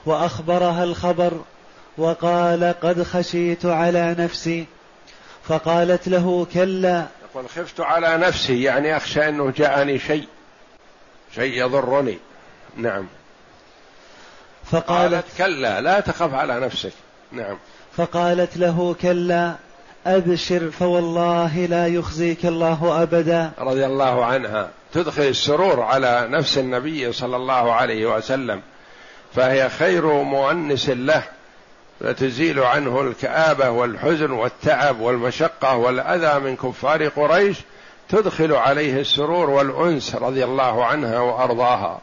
وأخبرها 0.06 0.84
الخبر 0.84 1.42
وقال 1.98 2.74
قد 2.82 3.04
خشيت 3.04 3.66
على 3.66 4.16
نفسي 4.20 4.66
فقالت 5.44 6.08
له 6.08 6.48
كلا 6.54 7.06
يقول 7.32 7.50
خفت 7.50 7.80
على 7.80 8.18
نفسي 8.18 8.64
يعني 8.64 8.98
أخشى 8.98 9.30
أنه 9.30 9.54
جاءني 9.58 10.00
شيء 10.00 10.28
شيء 11.36 11.66
يضرني. 11.66 12.18
نعم. 12.78 13.08
فقالت 14.72 15.26
كلا 15.38 15.82
لا 15.82 16.00
تخف 16.00 16.34
على 16.34 16.60
نفسك. 16.60 16.92
نعم. 17.32 17.58
فقالت 17.98 18.58
له 18.58 18.96
كلا 19.02 19.56
أبشر 20.06 20.72
فوالله 20.72 21.66
لا 21.66 21.88
يخزيك 21.88 22.46
الله 22.46 23.04
أبدا. 23.04 23.52
رضي 23.60 23.86
الله 23.86 24.26
عنها. 24.26 24.70
تدخل 24.94 25.22
السرور 25.22 25.82
على 25.82 26.28
نفس 26.30 26.58
النبي 26.58 27.12
صلى 27.14 27.36
الله 27.36 27.74
عليه 27.74 28.16
وسلم 28.16 28.62
فهي 29.36 29.70
خير 29.70 30.06
مؤنس 30.06 30.90
له. 30.90 31.24
فتزيل 32.04 32.60
عنه 32.60 33.02
الكآبة 33.02 33.70
والحزن 33.70 34.32
والتعب 34.32 35.00
والمشقة 35.00 35.76
والأذى 35.76 36.40
من 36.40 36.56
كفار 36.56 37.08
قريش 37.08 37.58
تدخل 38.10 38.54
عليه 38.54 39.02
السرور 39.02 39.50
والأنس 39.50 40.16
رضي 40.16 40.44
الله 40.44 40.86
عنها 40.86 41.20
وأرضاها. 41.20 42.00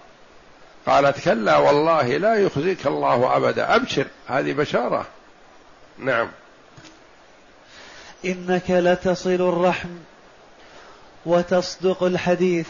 قالت 0.87 1.25
كلا 1.25 1.57
والله 1.57 2.17
لا 2.17 2.35
يخزيك 2.35 2.87
الله 2.87 3.37
أبدا. 3.37 3.77
أبشر 3.77 4.07
هذه 4.27 4.53
بشارة. 4.53 5.07
نعم. 5.99 6.29
إنك 8.25 8.71
لتصل 8.71 9.31
الرحم 9.31 9.89
وتصدق 11.27 12.03
الحديث 12.03 12.67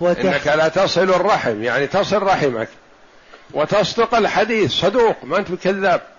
وتح... 0.00 0.20
إنك 0.20 0.46
لا 0.46 0.68
تصل 0.68 1.10
الرحم 1.10 1.62
يعني 1.62 1.86
تصل 1.86 2.22
رحمك 2.22 2.68
وتصدق 3.54 4.14
الحديث 4.14 4.72
صدوق 4.72 5.16
ما 5.24 5.38
أنت 5.38 5.52
كذاب 5.52 6.13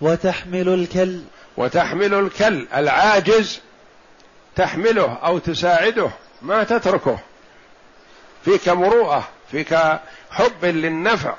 وتحمل 0.00 0.68
الكل. 0.68 1.20
وتحمل 1.56 2.14
الكل. 2.14 2.66
العاجز 2.74 3.60
تحمله 4.56 5.14
أو 5.14 5.38
تساعده 5.38 6.10
ما 6.42 6.64
تتركه. 6.64 7.18
فيك 8.44 8.68
مروءة 8.68 9.28
فيك 9.50 9.78
حب 10.30 10.64
للنفع. 10.64 11.34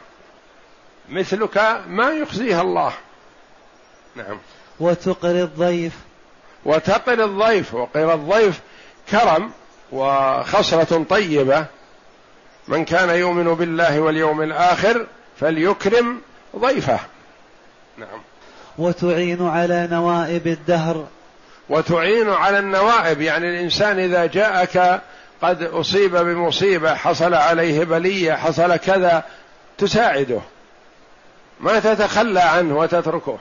مثلك 1.09 1.83
ما 1.87 2.11
يخزيها 2.11 2.61
الله. 2.61 2.93
نعم. 4.15 4.39
وتقر 4.79 5.43
الضيف. 5.43 5.93
وتقر 6.65 7.23
الضيف. 7.23 7.73
وقر 7.73 8.13
الضيف 8.13 8.59
كرم 9.09 9.51
وخصلة 9.91 11.05
طيبة. 11.09 11.65
من 12.67 12.85
كان 12.85 13.09
يؤمن 13.09 13.53
بالله 13.53 13.99
واليوم 13.99 14.41
الآخر 14.41 15.07
فليكرم 15.39 16.21
ضيفه. 16.55 16.99
نعم. 17.97 18.21
وتعين 18.77 19.47
على 19.47 19.87
نوائب 19.91 20.47
الدهر. 20.47 21.07
وتعين 21.69 22.29
على 22.29 22.59
النوائب 22.59 23.21
يعني 23.21 23.49
الإنسان 23.49 23.99
إذا 23.99 24.25
جاءك 24.25 25.01
قد 25.41 25.63
أصيب 25.63 26.15
بمصيبة 26.15 26.95
حصل 26.95 27.33
عليه 27.33 27.83
بلية 27.83 28.33
حصل 28.33 28.75
كذا 28.75 29.23
تساعده. 29.77 30.39
ما 31.59 31.79
تتخلى 31.79 32.39
عنه 32.39 32.77
وتتركه. 32.77 33.37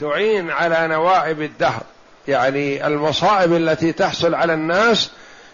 تعين 0.00 0.50
على 0.50 0.88
نوائب 0.88 1.42
الدهر. 1.42 1.82
يعني 2.28 2.86
المصائب 2.86 3.52
التي 3.52 3.92
تحصل 3.92 4.34
على 4.34 4.54
الناس 4.54 5.10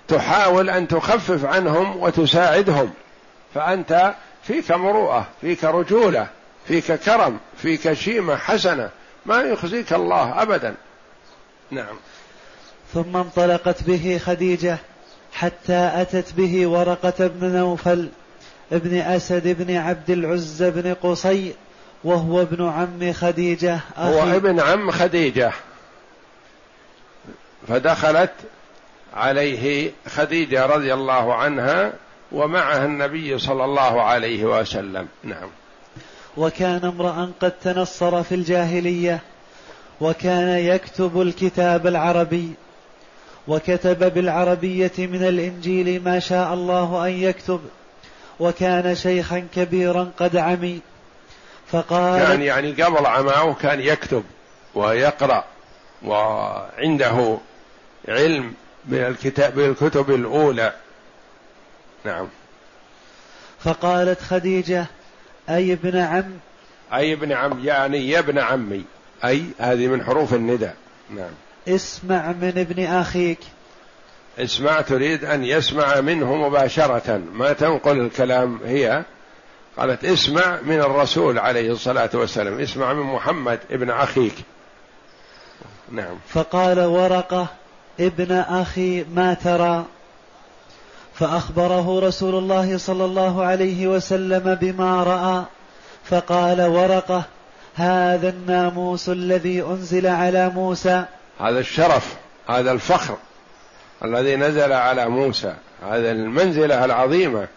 تحاول 0.09 0.71
أن 0.71 0.89
تخفف 0.89 1.45
عنهم 1.45 1.97
وتساعدهم. 1.97 2.91
فأنت 3.55 4.15
فيك 4.43 4.71
مروءة 4.71 5.27
فيك 5.41 5.65
رجولة 5.65 6.27
فيك 6.69 6.93
كرم 6.93 7.39
فيك 7.63 7.93
شيمة 7.93 8.37
حسنة. 8.37 8.89
ما 9.27 9.41
يخزيك 9.41 9.93
الله 9.93 10.43
ابدا. 10.43 10.75
نعم. 11.71 11.97
ثم 12.95 13.17
انطلقت 13.17 13.83
به 13.83 14.21
خديجة 14.25 14.79
حتى 15.33 15.91
أتت 15.95 16.33
به 16.33 16.67
ورقة 16.67 17.27
بن 17.27 17.47
نوفل 17.47 18.09
ابن 18.73 18.97
أسد 18.97 19.49
بن 19.49 19.77
عبد 19.77 20.11
العزى 20.11 20.71
بن 20.71 20.95
قصي 20.95 21.55
وهو 22.05 22.43
ابن 22.43 22.69
عم 22.69 23.13
خديجة 23.13 23.81
أخي. 23.97 24.15
هو 24.15 24.37
ابن 24.37 24.61
عم 24.61 24.91
خديجة. 24.91 25.53
فدخلت 27.69 28.33
عليه 29.15 29.93
خديجة 30.09 30.67
رضي 30.67 30.95
الله 30.95 31.35
عنها 31.35 31.93
ومعها 32.33 32.85
النبي 32.85 33.39
صلى 33.39 33.65
الله 33.65 34.03
عليه 34.03 34.45
وسلم. 34.45 35.09
نعم. 35.25 35.49
وكان 36.37 36.85
امرأ 36.85 37.33
قد 37.41 37.51
تنصر 37.51 38.23
في 38.23 38.35
الجاهلية 38.35 39.21
وكان 40.01 40.49
يكتب 40.49 41.21
الكتاب 41.21 41.87
العربي 41.87 42.55
وكتب 43.49 44.15
بالعربية 44.15 44.93
من 44.99 45.25
الإنجيل 45.25 46.05
ما 46.05 46.19
شاء 46.19 46.55
الله 46.55 47.07
أن 47.07 47.13
يكتب 47.13 47.61
وكان 48.41 48.95
شيخا 48.95 49.47
كبيرا 49.55 50.11
قد 50.19 50.37
عمي. 50.37 50.81
فقال 51.73 52.27
كان 52.27 52.43
يعني 52.43 52.83
قبل 52.83 53.07
عماه 53.07 53.55
كان 53.55 53.81
يكتب 53.81 54.25
ويقرأ 54.75 55.45
وعنده 56.03 57.39
علم 58.09 58.55
بالكتاب 58.85 59.55
بالكتب 59.55 60.11
الأولى. 60.11 60.73
نعم. 62.05 62.29
فقالت 63.65 64.21
خديجة 64.23 64.87
أي 65.51 65.73
ابن 65.73 65.97
عم؟ 65.97 66.33
أي 66.95 67.13
ابن 67.13 67.33
عم 67.33 67.65
يعني 67.65 68.11
يا 68.11 68.19
ابن 68.19 68.39
عمي. 68.39 68.85
أي 69.25 69.45
هذه 69.59 69.87
من 69.89 70.05
حروف 70.05 70.35
النداء. 70.35 70.75
نعم. 71.11 71.31
اسمع 71.69 72.33
من 72.33 72.53
ابن 72.57 72.85
أخيك. 72.85 73.39
اسمع 74.39 74.81
تريد 74.81 75.25
أن 75.25 75.45
يسمع 75.45 76.01
منه 76.01 76.35
مباشرة. 76.35 77.23
ما 77.33 77.53
تنقل 77.53 78.01
الكلام 78.01 78.61
هي؟ 78.65 79.05
قالت 79.77 80.05
اسمع 80.05 80.59
من 80.63 80.81
الرسول 80.81 81.39
عليه 81.39 81.73
الصلاة 81.73 82.11
والسلام. 82.15 82.61
اسمع 82.61 82.93
من 82.93 83.03
محمد 83.03 83.59
ابن 83.71 83.91
أخيك. 83.91 84.35
نعم. 85.93 86.19
فقال 86.29 86.81
ورقة 86.81 87.47
ابن 88.01 88.33
أخي 88.33 89.05
ما 89.15 89.35
ترى؟ 89.35 89.87
فأخبره 91.21 92.01
رسول 92.01 92.35
الله 92.35 92.79
صلى 92.79 93.05
الله 93.05 93.45
عليه 93.45 93.87
وسلم 93.87 94.55
بما 94.55 95.03
رأى 95.03 95.45
فقال 96.05 96.61
ورقة 96.61 97.25
هذا 97.75 98.29
الناموس 98.29 99.09
الذي 99.09 99.63
أنزل 99.63 100.07
على 100.07 100.49
موسى. 100.49 101.05
هذا 101.41 101.61
الشرف 101.61 102.17
هذا 102.49 102.73
الفخر 102.73 103.17
الذي 104.05 104.37
نزل 104.37 104.73
على 104.73 105.09
موسى 105.09 105.55
هذا 105.83 106.13
المنزلة 106.13 106.85
العظيمة 106.85 107.49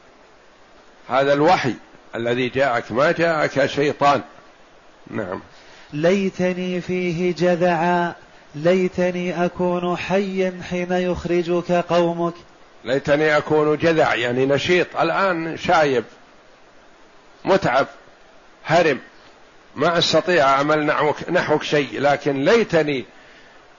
هذا 1.10 1.34
الوحي 1.34 1.74
الذي 2.16 2.50
جاءك 2.50 2.92
ما 2.92 3.12
جاءك 3.12 3.66
شيطان. 3.66 4.22
نعم. 5.08 5.42
ليتني 5.94 6.82
فيه 6.82 7.36
جذعا 7.36 8.14
ليتني 8.56 9.46
أكون 9.46 9.98
حيا 9.98 10.62
حين 10.70 10.92
يخرجك 10.92 11.72
قومك. 11.72 12.34
ليتني 12.86 13.38
أكون 13.38 13.78
جذع 13.78 14.16
يعني 14.16 14.46
نشيط 14.46 14.98
الآن 14.98 15.58
شايب 15.58 16.04
متعب 17.46 17.88
هرم 18.66 19.00
ما 19.76 19.98
أستطيع 19.98 20.50
أعمل 20.50 20.86
نحوك, 20.86 21.30
نحوك 21.30 21.64
شيء 21.64 22.02
لكن 22.02 22.46
ليتني 22.46 23.06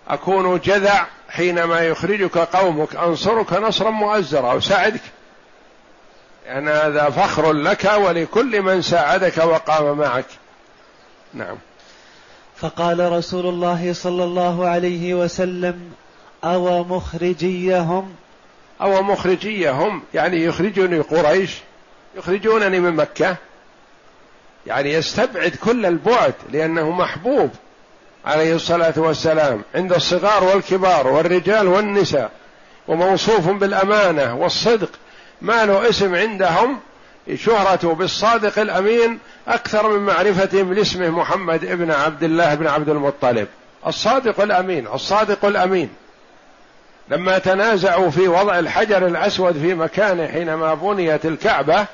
أكون 0.09 0.59
جذع 0.59 1.07
حينما 1.29 1.81
يخرجك 1.81 2.39
قومك 2.39 2.97
أنصرك 2.97 3.53
نصرا 3.53 3.91
مؤزرا 3.91 4.59
أساعدك. 4.59 5.01
يعني 6.47 6.71
هذا 6.71 7.11
فخر 7.11 7.53
لك 7.53 7.85
ولكل 7.85 8.63
من 8.63 8.83
ساعدك 8.83 9.39
وقام 9.39 9.99
معك. 9.99 10.27
نعم. 11.35 11.57
فقال 12.57 13.13
رسول 13.13 13.47
الله 13.47 13.93
صلى 13.93 14.25
الله 14.25 14.69
عليه 14.69 15.15
وسلم 15.15 15.93
أو 16.45 16.85
مخرجيهم 16.85 18.15
أو 18.81 19.03
مخرجيهم 19.03 20.03
يعني 20.15 20.45
يخرجني 20.45 21.01
قريش 21.01 21.51
يخرجونني 22.17 22.81
من 22.81 22.97
مكة. 22.97 23.37
يعني 24.67 24.93
يستبعد 24.93 25.57
كل 25.65 25.87
البعد 25.87 26.35
لأنه 26.53 26.91
محبوب 26.91 27.51
عليه 28.25 28.55
الصلاة 28.55 28.95
والسلام 28.97 29.63
عند 29.75 29.93
الصغار 29.93 30.45
والكبار 30.45 31.09
والرجال 31.09 31.69
والنساء 31.69 32.31
وموصوف 32.89 33.51
بالأمانة 33.51 34.35
والصدق. 34.37 34.91
ما 35.43 35.65
له 35.65 35.89
اسم 35.89 36.15
عندهم 36.15 36.81
شهرته 37.35 37.95
بالصادق 37.95 38.59
الأمين 38.59 39.19
أكثر 39.49 39.91
من 39.91 40.07
معرفتهم 40.07 40.75
لاسمه 40.75 41.09
محمد 41.09 41.65
ابن 41.65 41.91
عبد 41.91 42.23
الله 42.23 42.55
بن 42.55 42.67
عبد 42.67 42.89
المطلب. 42.89 43.49
الصادق 43.87 44.41
الأمين 44.41 44.87
الصادق 44.87 45.45
الأمين. 45.45 45.91
لما 47.09 47.39
تنازعوا 47.39 48.11
في 48.11 48.29
وضع 48.29 48.59
الحجر 48.59 49.07
الأسود 49.07 49.59
في 49.59 49.75
مكانه 49.75 50.27
حينما 50.27 50.75
بنيت 50.75 51.27
الكعبة 51.27 51.87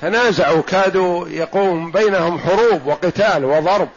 تنازعوا 0.00 0.62
كادوا 0.62 1.28
يقوم 1.28 1.90
بينهم 1.90 2.38
حروب 2.38 2.86
وقتال 2.86 3.44
وضرب. 3.44 3.88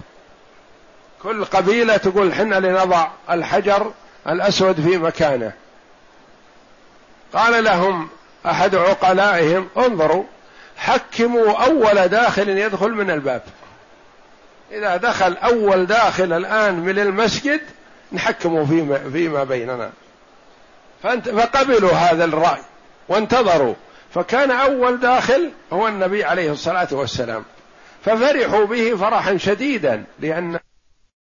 كل 1.24 1.46
قبيلة 1.46 1.98
تقول 1.98 2.34
حنا 2.34 2.56
لنضع 2.56 3.08
الحجر 3.30 3.92
الأسود 4.28 4.82
في 4.82 4.98
مكانه. 4.98 5.52
قال 7.34 7.64
لهم 7.64 8.10
أحد 8.46 8.76
عقلائهم 8.76 9.68
انظروا 9.78 10.24
حكموا 10.78 11.64
أول 11.66 12.08
داخل 12.08 12.50
يدخل 12.50 12.92
من 12.92 13.12
الباب. 13.12 13.42
إذا 14.72 14.98
دخل 14.98 15.38
أول 15.38 15.86
داخل 15.86 16.34
الآن 16.34 16.80
من 16.80 17.00
المسجد 17.00 17.62
نحكمه 18.14 18.66
فيما, 18.66 19.10
فيما 19.10 19.44
بيننا. 19.44 19.92
فأنت 21.04 21.30
فقبلوا 21.30 21.92
هذا 21.92 22.26
الرأي 22.26 22.62
وانتظروا. 23.10 23.74
فكان 24.14 24.52
أول 24.52 25.00
داخل 25.00 25.52
هو 25.74 25.88
النبي 25.88 26.24
عليه 26.24 26.52
الصلاة 26.52 26.88
والسلام. 26.92 27.44
ففرحوا 28.06 28.66
به 28.66 28.96
فرحا 28.96 29.38
شديدا 29.38 30.04
لأن 30.20 30.60